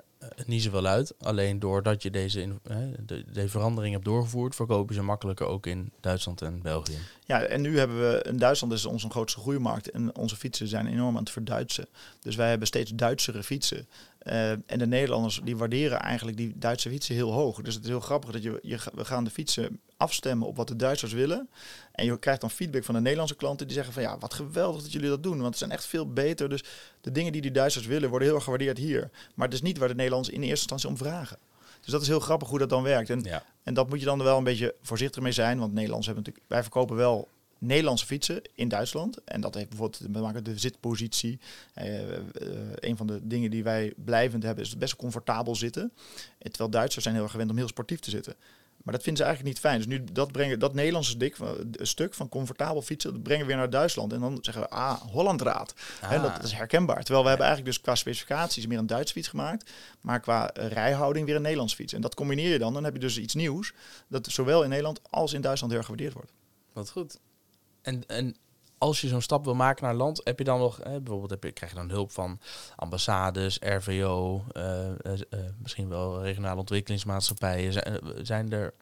[0.45, 1.13] niet zoveel uit.
[1.19, 5.91] Alleen doordat je deze, hè, de, deze verandering hebt doorgevoerd, verkopen ze makkelijker ook in
[5.99, 6.97] Duitsland en België.
[7.25, 10.87] Ja, en nu hebben we in Duitsland is onze grootste groeimarkt en onze fietsen zijn
[10.87, 11.87] enorm aan het verduitsen.
[12.19, 13.87] Dus wij hebben steeds Duitsere fietsen.
[14.29, 17.61] Uh, en de Nederlanders die waarderen eigenlijk die Duitse fietsen heel hoog.
[17.61, 20.67] Dus het is heel grappig dat je, je we gaan de fietsen afstemmen op wat
[20.67, 21.49] de Duitsers willen.
[21.91, 24.81] En je krijgt dan feedback van de Nederlandse klanten die zeggen van ja, wat geweldig
[24.81, 25.35] dat jullie dat doen.
[25.35, 26.49] Want het zijn echt veel beter.
[26.49, 26.63] Dus
[27.01, 29.09] de dingen die die Duitsers willen worden heel erg gewaardeerd hier.
[29.35, 31.37] Maar het is niet waar de Nederlanders in eerste instantie om vragen.
[31.81, 33.09] Dus dat is heel grappig hoe dat dan werkt.
[33.09, 33.43] En, Ja.
[33.63, 35.59] en dat moet je dan wel een beetje voorzichtig mee zijn.
[35.59, 39.23] Want Nederlanders hebben natuurlijk, wij verkopen wel Nederlandse fietsen in Duitsland.
[39.23, 41.39] En dat heeft bijvoorbeeld te maken met de zitpositie.
[41.73, 42.21] Eh, eh,
[42.75, 45.91] een van de dingen die wij blijvend hebben is best comfortabel zitten.
[46.37, 48.35] En terwijl Duitsers zijn heel erg gewend om heel sportief te zitten.
[48.87, 49.77] Maar dat vinden ze eigenlijk niet fijn.
[49.77, 53.47] Dus nu dat brengen, dat Nederlandse dik, eh, stuk van comfortabel fietsen, dat brengen we
[53.47, 54.13] weer naar Duitsland.
[54.13, 55.73] En dan zeggen we, ah, Hollandraad.
[55.99, 57.03] Hè, dat, dat is herkenbaar.
[57.03, 59.71] Terwijl we hebben eigenlijk dus qua specificaties meer een Duits fiets gemaakt.
[60.01, 61.93] Maar qua eh, rijhouding weer een Nederlands fiets.
[61.93, 62.73] En dat combineer je dan.
[62.73, 63.73] Dan heb je dus iets nieuws.
[64.07, 66.31] Dat zowel in Nederland als in Duitsland heel erg gewaardeerd wordt.
[66.73, 67.19] Wat goed.
[67.87, 68.35] En, en
[68.77, 71.51] als je zo'n stap wil maken naar land, heb je dan nog, bijvoorbeeld heb je,
[71.51, 72.39] krijg je dan hulp van
[72.75, 74.95] ambassades, RVO, eh, eh,
[75.29, 77.73] eh, misschien wel regionale ontwikkelingsmaatschappijen.
[77.73, 78.73] Zijn, zijn er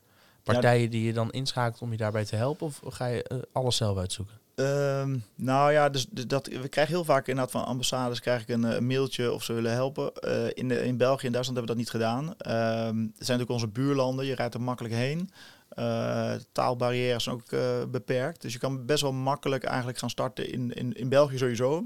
[0.44, 3.98] partijen die je dan inschakelt om je daarbij te helpen of ga je alles zelf
[3.98, 4.40] uitzoeken?
[4.56, 8.88] Ehm, nou ja, dus, dat, we krijgen heel vaak inderdaad van ambassades krijg ik een,
[8.88, 10.14] mailtje of ze willen helpen.
[10.54, 12.36] In, de, in België en Duitsland hebben we dat niet gedaan.
[12.38, 15.30] Ehm het zijn natuurlijk onze buurlanden, je rijdt er makkelijk heen.
[15.76, 18.42] Eh, taalbarrières ook eh, beperkt.
[18.42, 21.84] Dus je kan best wel makkelijk eigenlijk gaan starten in, in, in België sowieso.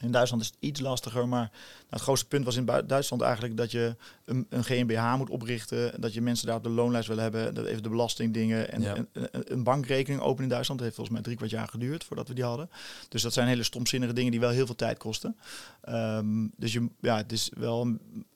[0.00, 3.56] In Duitsland is het iets lastiger, maar nou, het grootste punt was in Duitsland eigenlijk
[3.56, 7.16] dat je een, een GmbH moet oprichten, dat je mensen daar op de loonlijst wil
[7.18, 8.96] hebben, dat even de belastingdingen en Ja.
[9.30, 10.80] een bankrekening openen in Duitsland.
[10.80, 12.70] Dat heeft volgens mij drie kwart jaar geduurd voordat we die hadden.
[13.08, 15.36] Dus dat zijn hele stomzinnige dingen die wel heel veel tijd kosten.
[15.80, 17.86] Ehm, dus je, ja, het, is wel,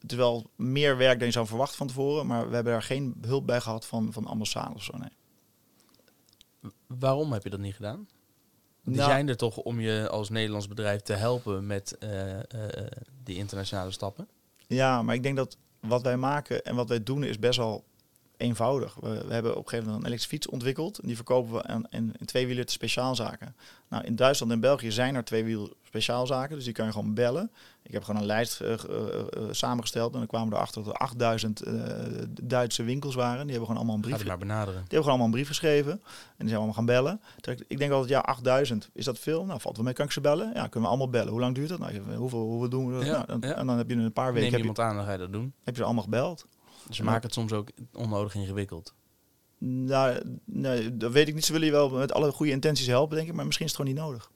[0.00, 2.82] het is wel meer werk dan je zou verwachten van tevoren, maar we hebben daar
[2.82, 4.96] geen hulp bij gehad van, van ambassade of zo.
[4.96, 5.10] Nee.
[6.86, 8.08] Waarom heb je dat niet gedaan?
[8.84, 12.42] Die Nou- zijn er toch om je als Nederlands bedrijf te helpen met eh, eh,
[13.24, 14.28] die internationale stappen?
[14.66, 17.84] Ja, maar ik denk dat wat wij maken en wat wij doen is best wel
[18.36, 18.94] eenvoudig.
[19.00, 20.98] We, we hebben op een gegeven moment een elektrische fiets ontwikkeld.
[20.98, 23.54] En die verkopen we aan, in, in tweewieler speciaalzaken.
[23.88, 26.54] Nou, in Duitsland en België zijn er tweewiel speciaalzaken.
[26.56, 27.50] Dus die kan je gewoon bellen.
[27.82, 30.12] Ik heb gewoon een lijst eh, eh, eh, samengesteld.
[30.12, 31.72] En dan kwamen we erachter dat er 8000 eh,
[32.42, 33.40] Duitse winkels waren.
[33.46, 34.72] Die hebben gewoon allemaal een brief Ga je maar benaderen.
[34.72, 35.92] die hebben gewoon allemaal een brief geschreven.
[35.92, 36.00] En
[36.36, 37.20] die zijn allemaal gaan bellen.
[37.66, 38.90] Ik denk altijd, ja, 8000.
[38.92, 39.44] Is dat veel?
[39.44, 39.94] Nou, valt wel mee.
[39.94, 40.46] Kan ik ze bellen?
[40.54, 41.30] Ja, kunnen we allemaal bellen.
[41.30, 41.78] Hoe lang duurt dat?
[41.78, 43.04] Nou, hoeveel, hoeveel doen we dat?
[43.06, 43.54] Ja, Nou, ja.
[43.54, 45.18] En dan heb je een paar weken Neem heb je, iemand aan, dan ga je
[45.18, 45.52] dat doen.
[45.64, 46.46] heb je ze allemaal gebeld.
[46.86, 48.94] Dus ze maken het soms ook onnodig ingewikkeld.
[49.58, 51.44] Nou, nee, dat weet ik niet.
[51.44, 53.34] Ze willen je wel met alle goede intenties helpen, denk ik.
[53.34, 54.30] Maar misschien is het gewoon niet nodig.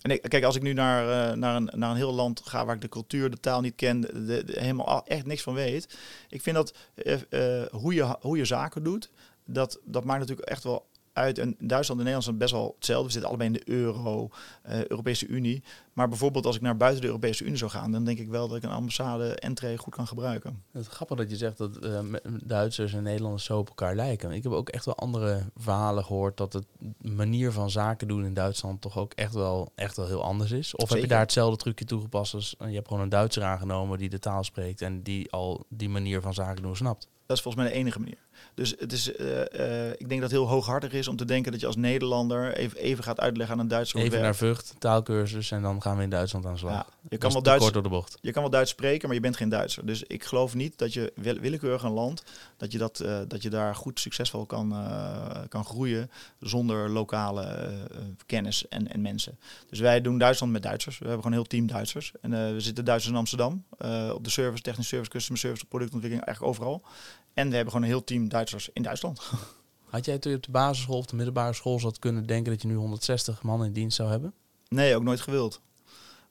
[0.00, 2.64] En ik, kijk, als ik nu naar, eh, naar, een, naar een heel land ga
[2.64, 4.06] waar ik de cultuur, de taal niet ken,
[4.46, 5.98] helemaal echt niks van weet.
[6.28, 9.10] Ik vind dat eh, eh, hoe, je, hoe je zaken doet,
[9.44, 10.86] dat, dat maakt natuurlijk echt wel
[11.18, 11.38] uit.
[11.38, 13.06] En Duitsland en Nederland zijn best wel hetzelfde.
[13.06, 14.30] We zitten allebei in de euro,
[14.62, 15.62] eh, Europese Unie.
[15.92, 18.48] Maar bijvoorbeeld als ik naar buiten de Europese Unie zou gaan, dan denk ik wel
[18.48, 20.62] dat ik een ambassade entree goed kan gebruiken.
[20.72, 21.98] Het is grappig dat je zegt dat eh,
[22.44, 24.30] Duitsers en Nederlanders zo op elkaar lijken.
[24.30, 26.64] Ik heb ook echt wel andere verhalen gehoord dat de
[26.98, 30.74] manier van zaken doen in Duitsland toch ook echt wel, echt wel heel anders is.
[30.74, 33.98] Of heb je daar hetzelfde trucje toegepast als eh, je hebt gewoon een Duitser aangenomen
[33.98, 37.08] die de taal spreekt en die al die manier van zaken doen snapt.
[37.26, 38.18] Dat is volgens mij de enige manier.
[38.54, 41.52] Dus het is, eh, eh, ik denk dat het heel hooghartig is om te denken
[41.52, 44.36] dat je als Nederlander even, even gaat uitleggen aan een Duitser Even naar.
[44.36, 46.72] Vught, taalkursus en dan gaan we in Duitsland aan de slag.
[46.72, 48.18] Ja, je, kan wel Duits, kort door de bocht.
[48.20, 49.86] je kan wel Duits spreken, maar je bent geen Duitser.
[49.86, 52.22] Dus ik geloof niet dat je wil- willekeurig een land,
[52.56, 54.74] dat je, dat, eh, dat je daar goed succesvol kan,
[55.48, 56.10] kan groeien
[56.40, 57.68] zonder lokale
[58.26, 59.38] kennis en, en mensen.
[59.70, 60.98] Dus wij doen Duitsland met Duitsers.
[60.98, 62.12] We hebben gewoon een heel team Duitsers.
[62.20, 63.64] En we zitten Duitsers in Amsterdam,
[64.12, 66.82] op de service, technische service, customer service, productontwikkeling, eigenlijk overal.
[67.38, 69.20] En we hebben gewoon een heel team Duitsers in Duitsland.
[69.84, 72.62] Had jij toen je op de basisschool of de middelbare school zat kunnen denken dat
[72.62, 74.32] je nu 160 man in dienst zou hebben?
[74.68, 75.60] Nee, ook nooit gewild.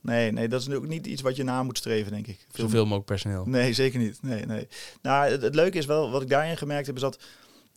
[0.01, 2.45] Nee, nee, dat is ook niet iets wat je na moet streven, denk ik.
[2.49, 3.45] Veel Zoveel mogelijk personeel.
[3.45, 4.21] Nee, zeker niet.
[4.21, 4.67] Nee, nee.
[5.01, 7.19] Nou, het, het leuke is wel, wat ik daarin gemerkt heb, is dat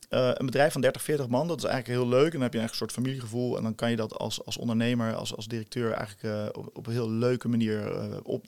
[0.09, 2.25] eh, een bedrijf van 30, 40 man, dat is eigenlijk heel leuk.
[2.25, 3.57] En dan heb je eigenlijk een soort familiegevoel.
[3.57, 6.87] En dan kan je dat als, als ondernemer, als, als directeur eigenlijk eh, op, op
[6.87, 8.45] een heel leuke manier eh, op,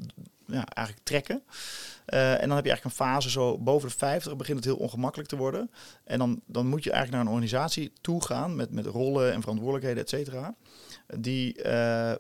[0.48, 1.44] ja, eigenlijk trekken.
[2.06, 4.76] Eh, en dan heb je eigenlijk een fase zo boven de 50 begint het heel
[4.78, 5.72] ongemakkelijk te worden.
[6.04, 9.42] En dan, dan moet je eigenlijk naar een organisatie toe gaan met, met rollen en
[9.42, 10.56] verantwoordelijkheden, et cetera.
[11.18, 11.72] Die, eh,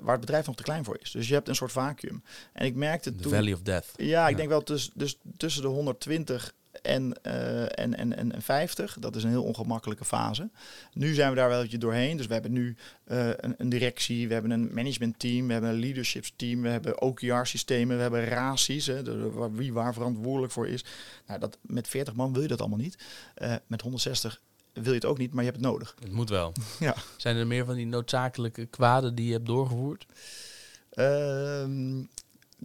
[0.01, 1.11] waar het bedrijf nog te klein voor is.
[1.11, 2.23] Dus je hebt een soort vacuüm.
[2.53, 3.31] En ik merkte The toen...
[3.31, 3.91] Valley of Death.
[3.95, 4.37] Ja, ik Ja.
[4.37, 8.97] denk wel tuss, dus tussen de 120 en, uh, en, en, en 50.
[8.99, 10.49] Dat is een heel ongemakkelijke fase.
[10.93, 12.17] Nu zijn we daar wel een beetje doorheen.
[12.17, 12.75] Dus we hebben nu
[13.07, 17.95] uh, een, een, directie, we hebben een managementteam, we hebben een leadershipsteam, we hebben OKR-systemen,
[17.95, 20.85] we hebben raties, hè, de, wie waar verantwoordelijk voor is.
[21.27, 22.97] Nou, dat, met 40 man wil je dat allemaal niet.
[23.37, 24.41] Uh, met 160
[24.73, 25.95] wil je het ook niet, maar je hebt het nodig.
[25.99, 26.53] Het moet wel.
[26.79, 26.95] Ja.
[27.17, 30.05] Zijn er meer van die noodzakelijke kwaden die je hebt doorgevoerd?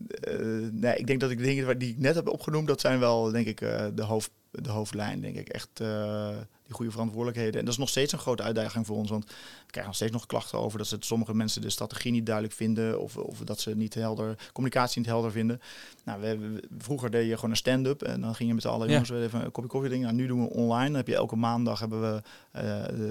[0.06, 2.98] Ehm, nee, ik denk dat ik de dingen die ik net heb opgenoemd, dat zijn
[2.98, 3.58] wel, denk ik,
[3.94, 5.20] de, hoofd, de hoofdlijn.
[5.20, 5.70] Denk ik echt
[6.64, 7.58] die goede verantwoordelijkheden.
[7.58, 9.10] En dat is nog steeds een grote uitdaging voor ons.
[9.10, 9.32] Want
[9.68, 12.54] we krijgen nog steeds nog klachten over dat ze sommige mensen de strategie niet duidelijk
[12.54, 13.00] vinden.
[13.00, 15.60] Of, of dat ze niet helder, communicatie niet helder vinden.
[16.04, 18.92] Nou, we, vroeger deed je gewoon een stand-up en dan ging je met alle ja.
[18.92, 20.08] jongens even een kopje koffie drinken.
[20.08, 20.86] Nou, nu doen we online.
[20.86, 22.22] Dan heb je elke maandag hebben we
[22.56, 22.62] uh,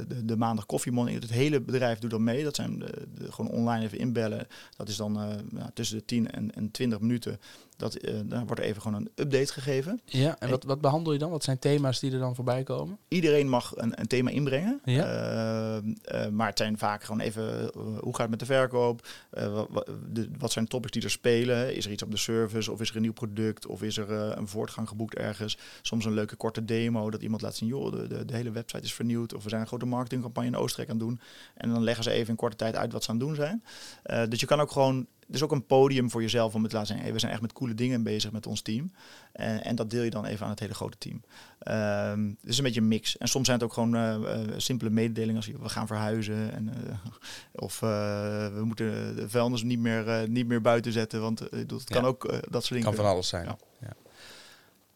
[0.08, 1.22] de, de, maandag koffiemorning.
[1.22, 2.44] Het hele bedrijf doet dan mee.
[2.44, 4.48] Dat zijn de, gewoon online even inbellen.
[4.78, 7.40] Dat is dan uh, nou, tussen de 10 en, en 20 minuten.
[7.78, 10.02] Dat, uh, dan wordt even gewoon een update gegeven.
[10.06, 11.30] Ja, en wat, wat behandel je dan?
[11.30, 12.98] Wat zijn thema's die er dan voorbij komen?
[13.08, 14.82] Iedereen mag een, een thema inbrengen.
[14.84, 15.78] Ja.
[15.78, 19.08] Uh, uh, maar het zijn vaak gewoon even, hoe gaat het met de verkoop?
[19.70, 21.76] Wat, de, wat, zijn topics die er spelen?
[21.76, 22.72] Is er iets op de service?
[22.72, 23.66] Of is er een nieuw product?
[23.66, 25.58] Of is er een voortgang geboekt ergens?
[25.82, 28.84] Soms een leuke korte demo dat iemand laat zien, joh, de, de, de hele website
[28.84, 29.34] is vernieuwd.
[29.34, 31.20] Of we zijn een grote marketingcampagne in Oostenrijk aan het doen.
[31.54, 33.64] En dan leggen ze even in korte tijd uit wat ze aan het doen zijn.
[34.30, 36.94] dus je kan ook gewoon is ook een podium voor jezelf om het te laten
[36.94, 37.04] zien.
[37.04, 38.92] Hey, we zijn echt met coole dingen bezig met ons team.
[39.32, 41.22] En, en dat deel je dan even aan het hele grote team.
[42.16, 43.18] Um, het is een beetje een mix.
[43.18, 46.54] En soms zijn het ook gewoon uh, simpele mededelingen als we gaan verhuizen.
[46.54, 46.94] En, uh,
[47.52, 51.22] of we moeten de vuilnis niet meer, niet meer buiten zetten.
[51.22, 52.86] Want dat kan ook dat soort dingen.
[52.86, 53.46] Kan van alles zijn.
[53.46, 53.58] Ja.
[53.82, 53.94] Ja.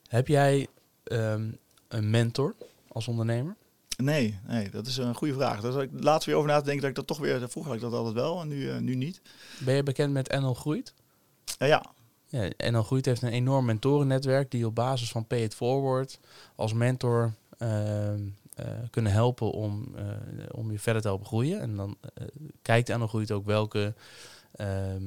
[0.08, 0.68] Heb jij
[1.04, 1.58] um,
[1.88, 2.56] een mentor
[2.88, 3.56] als ondernemer?
[4.04, 5.62] Nee, nee, dat is een goede vraag.
[5.62, 7.50] Daar ik laatst weer over na te denken dat ik dat toch weer...
[7.50, 9.22] Vroeger had ik dat altijd wel en nu, uh, nu niet.
[9.60, 10.94] Ben je bekend met NL Groeit?
[11.60, 11.86] Uh, ja.
[12.28, 12.50] ja.
[12.72, 14.52] NL Groeit heeft een enorm mentorennetwerk...
[14.52, 16.20] die op basis van Pay It Forward
[16.56, 18.14] als mentor uh,
[18.90, 19.96] kunnen helpen om,
[20.52, 21.60] om je verder te helpen groeien.
[21.60, 21.98] En dan
[22.62, 23.94] kijkt NL Groeit ook welke...
[24.52, 25.04] Ehm,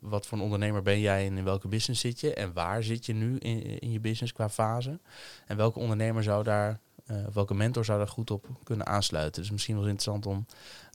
[0.00, 2.34] wat voor een ondernemer ben jij en in welke business zit je?
[2.34, 4.98] En waar zit je nu in, in je business qua fase?
[5.46, 6.80] En welke ondernemer zou daar
[7.12, 9.42] uh, welke mentor zou daar goed op kunnen aansluiten?
[9.42, 10.46] Dus misschien wel interessant om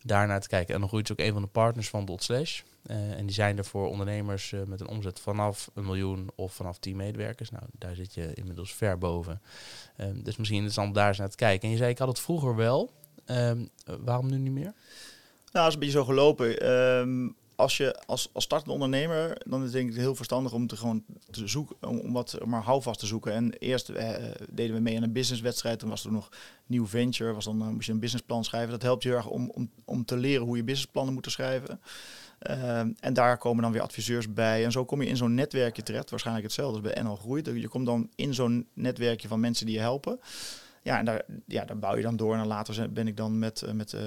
[0.04, 0.74] daar naar te kijken.
[0.74, 2.62] En dan groeit ook een van de partners van Dotslash.
[2.88, 6.54] Uh, en die zijn er voor ondernemers uh, met een omzet vanaf een miljoen of
[6.54, 7.50] vanaf 10 medewerkers.
[7.50, 9.42] Nou, daar zit je inmiddels ver boven.
[9.98, 11.68] Um, dus misschien interessant om daar eens naar te kijken.
[11.68, 12.92] En je zei, ik had het vroeger wel.
[13.26, 14.64] Um, waarom nu niet meer?
[14.64, 14.74] Nou,
[15.52, 16.72] dat is een beetje zo gelopen.
[16.72, 20.68] Um, als je als, als startende ondernemer, dan is het denk ik heel verstandig om
[20.68, 23.34] te gewoon te zoeken, om, wat maar houvast te zoeken.
[23.34, 24.16] En eerst eh,
[24.50, 25.80] deden we mee aan een businesswedstrijd.
[25.80, 26.30] Toen was er nog
[26.66, 28.72] nieuw venture, was dan uh, moest je een businessplan schrijven.
[28.72, 31.80] Dat helpt je erg om, om, om te leren hoe je businessplannen moet schrijven.
[32.42, 34.66] Uh, en daar komen dan weer adviseurs bij.
[34.66, 36.10] En zo kom je in zo'n netwerkje terecht.
[36.10, 37.46] Waarschijnlijk hetzelfde als bij NL Groeit.
[37.46, 40.20] Je komt dan in zo'n netwerkje van mensen die je helpen.
[40.88, 42.36] Ja, en daar, ja, daar bouw je dan door.
[42.36, 44.02] En later ben ik dan met, eh, met uh,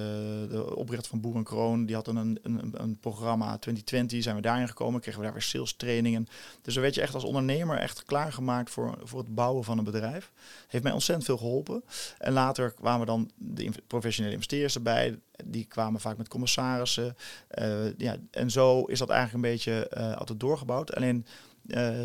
[0.48, 1.86] de oprichter van Boer en Kroon.
[1.86, 4.22] Die had dan een, een, een programma 2020.
[4.22, 5.00] Zijn we daarin gekomen.
[5.00, 6.26] Kregen we daar weer sales trainingen.
[6.62, 9.84] Dus dan werd je echt als ondernemer echt klaargemaakt voor, voor het bouwen van een
[9.84, 10.32] bedrijf.
[10.68, 11.82] Heeft mij ontzettend veel geholpen.
[12.18, 15.18] En later kwamen dan de professionele investeerders erbij.
[15.44, 17.16] Die kwamen vaak met commissarissen.
[17.58, 20.94] Uh, ja, en zo is dat eigenlijk een beetje altijd doorgebouwd.
[20.94, 21.26] Alleen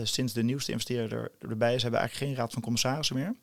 [0.04, 3.36] sinds de nieuwste investeerder erbij is, hebben we eigenlijk geen raad van commissarissen meer.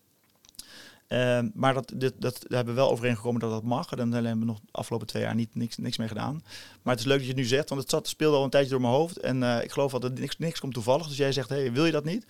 [1.13, 3.93] Uh, maar dat, dit, dat, daar hebben we wel overeengekomen dat dat mag.
[3.93, 6.43] En daar hebben we nog de afgelopen twee jaar niet, niks, niks mee gedaan.
[6.83, 8.51] Maar het is leuk dat je het nu zegt, want het zat, speelde al een
[8.51, 9.19] tijdje door mijn hoofd.
[9.19, 11.07] En uh, ik geloof dat het niks, niks komt toevallig.
[11.07, 12.27] Dus jij zegt, hey, wil je dat niet?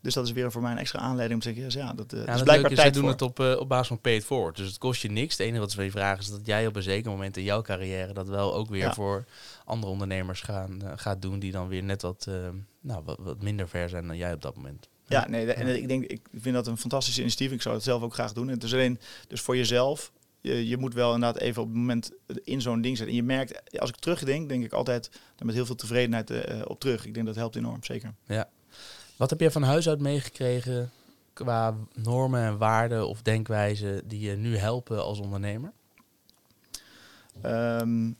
[0.00, 2.24] Dus dat is weer voor mij een extra aanleiding om te zeggen, ja, dat, uh,
[2.24, 4.56] ja, is blijkbaar is, tijd doen het op, uh, op basis van paid forward.
[4.56, 5.36] Dus het kost je niks.
[5.36, 7.62] Het enige wat ze je vragen is dat jij op een zeker moment in jouw
[7.62, 8.94] carrière dat wel ook weer ja.
[8.94, 9.24] voor
[9.64, 12.28] andere ondernemers gaan, gaat doen die dan weer net wat,
[12.80, 14.88] nou, wat, wat minder ver zijn dan jij op dat moment.
[15.12, 17.52] Ja, nee, en ik denk, ik vind dat een fantastisch initiatief.
[17.52, 18.48] Ik zou het zelf ook graag doen.
[18.48, 18.98] Het is alleen,
[19.28, 22.10] dus voor jezelf, je, je moet wel inderdaad even op het moment
[22.44, 23.16] in zo'n ding zetten.
[23.16, 25.10] En je merkt, als ik terugdenk, denk ik altijd
[25.42, 27.06] met heel veel tevredenheid uh, op terug.
[27.06, 28.14] Ik denk dat helpt enorm, zeker.
[28.26, 28.48] Ja.
[29.16, 30.90] Wat heb je van huis uit meegekregen
[31.32, 35.72] qua normen en waarden of denkwijzen die je nu helpen als ondernemer?
[37.46, 38.16] Um,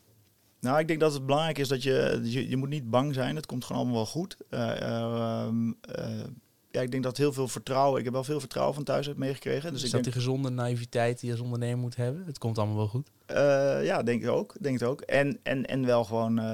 [0.61, 3.37] nou, ik denk dat het belangrijk is dat je, je, je moet niet bang zijn.
[3.37, 4.37] Het komt gewoon allemaal wel goed.
[4.51, 5.49] Uh, uh,
[6.73, 7.99] ja, ik denk dat heel veel vertrouwen.
[7.99, 9.73] Ik heb wel veel vertrouwen van thuis uit meegekregen.
[9.73, 12.25] Dus is dat denk, die gezonde naïviteit die je als ondernemer moet hebben?
[12.27, 13.11] Het komt allemaal wel goed.
[13.31, 14.55] Uh, ja, denk ik ook.
[14.61, 15.01] Denk het ook.
[15.01, 16.39] En, en, en wel gewoon.
[16.39, 16.45] Uh,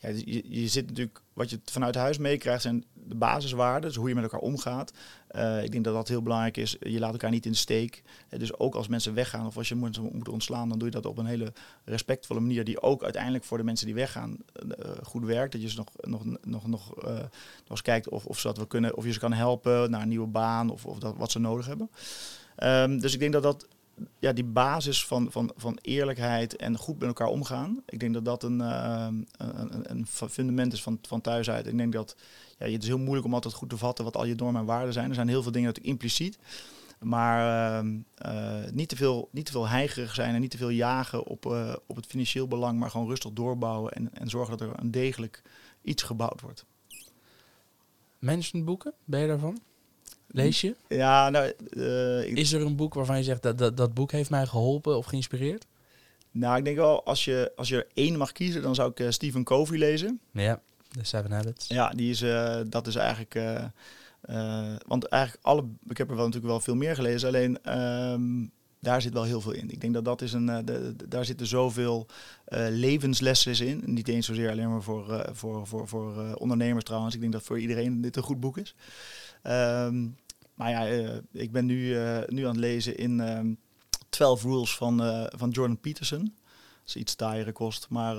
[0.00, 1.20] ja, je, je zit natuurlijk.
[1.32, 4.92] Wat je vanuit huis meekrijgt zijn de basiswaarden, dus hoe je met elkaar omgaat.
[5.28, 6.76] Eh, ik denk dat dat heel belangrijk is.
[6.80, 8.02] Je laat elkaar niet in de steek.
[8.30, 10.94] Uh, dus ook als mensen weggaan of als je mensen moet ontslaan, dan doe je
[10.94, 11.52] dat op een hele
[11.84, 15.52] respectvolle manier die ook uiteindelijk voor de mensen die weggaan uh, goed werkt.
[15.52, 18.66] Dat je ze nog, nog, nog, nog, nog eens kijkt of, of, ze dat we
[18.66, 21.38] kunnen, of je ze kan helpen naar een nieuwe baan of, of dat, wat ze
[21.38, 21.90] nodig hebben.
[22.62, 23.66] Um, dus ik denk dat dat
[24.18, 27.82] ja, die basis van, van, van eerlijkheid en goed met elkaar omgaan.
[27.86, 29.26] Ik denk dat dat een, een,
[29.82, 31.48] een, fundament is van, van thuis.
[31.48, 32.16] Ik denk dat
[32.58, 34.66] ja, het is heel moeilijk om altijd goed te vatten wat al je normen en
[34.66, 35.08] waarden zijn.
[35.08, 36.38] Er zijn heel veel dingen natuurlijk impliciet.
[36.98, 37.90] Maar uh,
[38.26, 41.46] uh, niet, te veel, niet te veel heigerig zijn en niet te veel jagen op,
[41.46, 44.90] uh, op het financieel belang, maar gewoon rustig doorbouwen en, en zorgen dat er een
[44.90, 45.42] degelijk
[45.82, 46.64] iets gebouwd wordt.
[48.18, 49.60] Mensenboeken, ben je daarvan?
[50.26, 50.76] Lees je?
[50.88, 51.52] Ja, nou...
[51.70, 54.96] Uh, is er een boek waarvan je zegt dat, dat dat boek heeft mij geholpen
[54.96, 55.66] of geïnspireerd?
[56.30, 59.12] Nou, ik denk wel, als je, als je er één mag kiezen, dan zou ik
[59.12, 60.20] Stephen Covey lezen.
[60.32, 61.66] Ja, The Seven Habits.
[61.66, 63.40] Ja, die is, uh, dat is eigenlijk...
[64.86, 65.64] want eigenlijk alle...
[65.88, 67.78] Ik heb er natuurlijk wel veel meer gelezen, alleen...
[67.78, 69.70] Um, daar zit wel heel veel in.
[69.70, 72.06] Ik denk dat dat is een, de, daar zitten zoveel
[72.70, 73.82] levenslessen in.
[73.84, 77.14] Niet eens zozeer alleen maar voor, voor, voor, voor ondernemers trouwens.
[77.14, 78.74] Ik denk dat voor iedereen dit een goed boek is.
[79.42, 80.16] Um,
[80.54, 80.84] maar ja,
[81.32, 83.58] ik ben nu, nu aan het lezen in um,
[84.08, 86.34] 12 Rules van, van Jordan Peterson.
[86.88, 88.16] Is iets taaiere kost, maar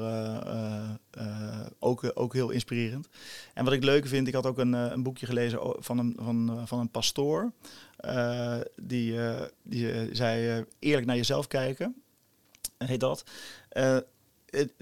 [1.80, 3.07] ook, ook heel inspirerend.
[3.53, 6.67] En wat ik leuk vind, ik had ook een, een boekje gelezen van een, van,
[6.67, 7.51] van een pastoor.
[8.76, 9.20] die,
[9.63, 11.95] die zei eerlijk naar jezelf kijken,
[12.78, 13.24] heet dat.
[14.49, 14.74] Het,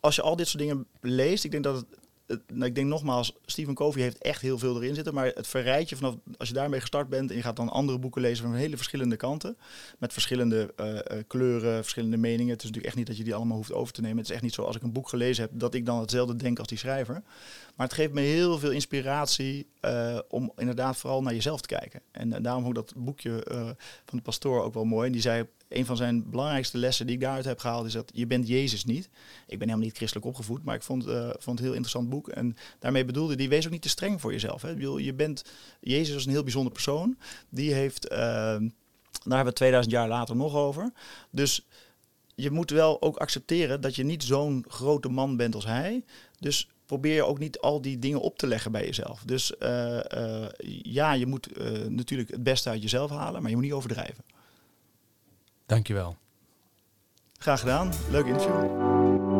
[0.00, 1.86] als je al dit soort dingen leest, ik denk dat het
[2.26, 5.14] nou, ik denk nogmaals, Stephen Covey heeft echt heel veel erin zitten.
[5.14, 8.20] Maar het verrijtje vanaf, als je daarmee gestart bent en je gaat dan andere boeken
[8.20, 9.56] lezen van hele verschillende kanten.
[9.98, 12.52] Met verschillende uh, kleuren, verschillende meningen.
[12.52, 14.16] Het is natuurlijk echt niet dat je die allemaal hoeft over te nemen.
[14.16, 16.36] Het is echt niet zo als ik een boek gelezen heb dat ik dan hetzelfde
[16.36, 17.22] denk als die schrijver.
[17.76, 22.00] Maar het geeft me heel veel inspiratie uh, om inderdaad vooral naar jezelf te kijken.
[22.10, 23.44] En daarom ook dat boekje
[24.04, 25.06] van de pastoor ook wel mooi.
[25.06, 28.10] En die zei een van zijn belangrijkste lessen die ik daaruit heb gehaald is dat
[28.14, 29.04] je bent Jezus niet.
[29.46, 32.08] Ik ben helemaal niet christelijk opgevoed, maar ik vond, uh, vond het een heel interessant
[32.08, 32.28] boek.
[32.28, 34.62] En daarmee bedoelde die, wees ook niet te streng voor jezelf.
[34.62, 34.70] Hè.
[34.96, 35.44] Je bent,
[35.80, 37.18] Jezus is een heel bijzonder persoon.
[37.48, 38.60] Die heeft, uh, daar
[39.22, 40.92] hebben we 2000 jaar later nog over.
[41.30, 41.66] Dus
[42.34, 46.04] je moet wel ook accepteren dat je niet zo'n grote man bent als hij.
[46.38, 49.22] Dus probeer ook niet al die dingen op te leggen bij jezelf.
[49.24, 49.98] Dus uh,
[50.82, 51.48] ja, je moet
[51.88, 54.24] natuurlijk het beste uit jezelf halen, maar je moet niet overdrijven.
[55.66, 56.16] Dankjewel.
[57.38, 57.92] Graag gedaan.
[58.10, 59.35] Leuk interview.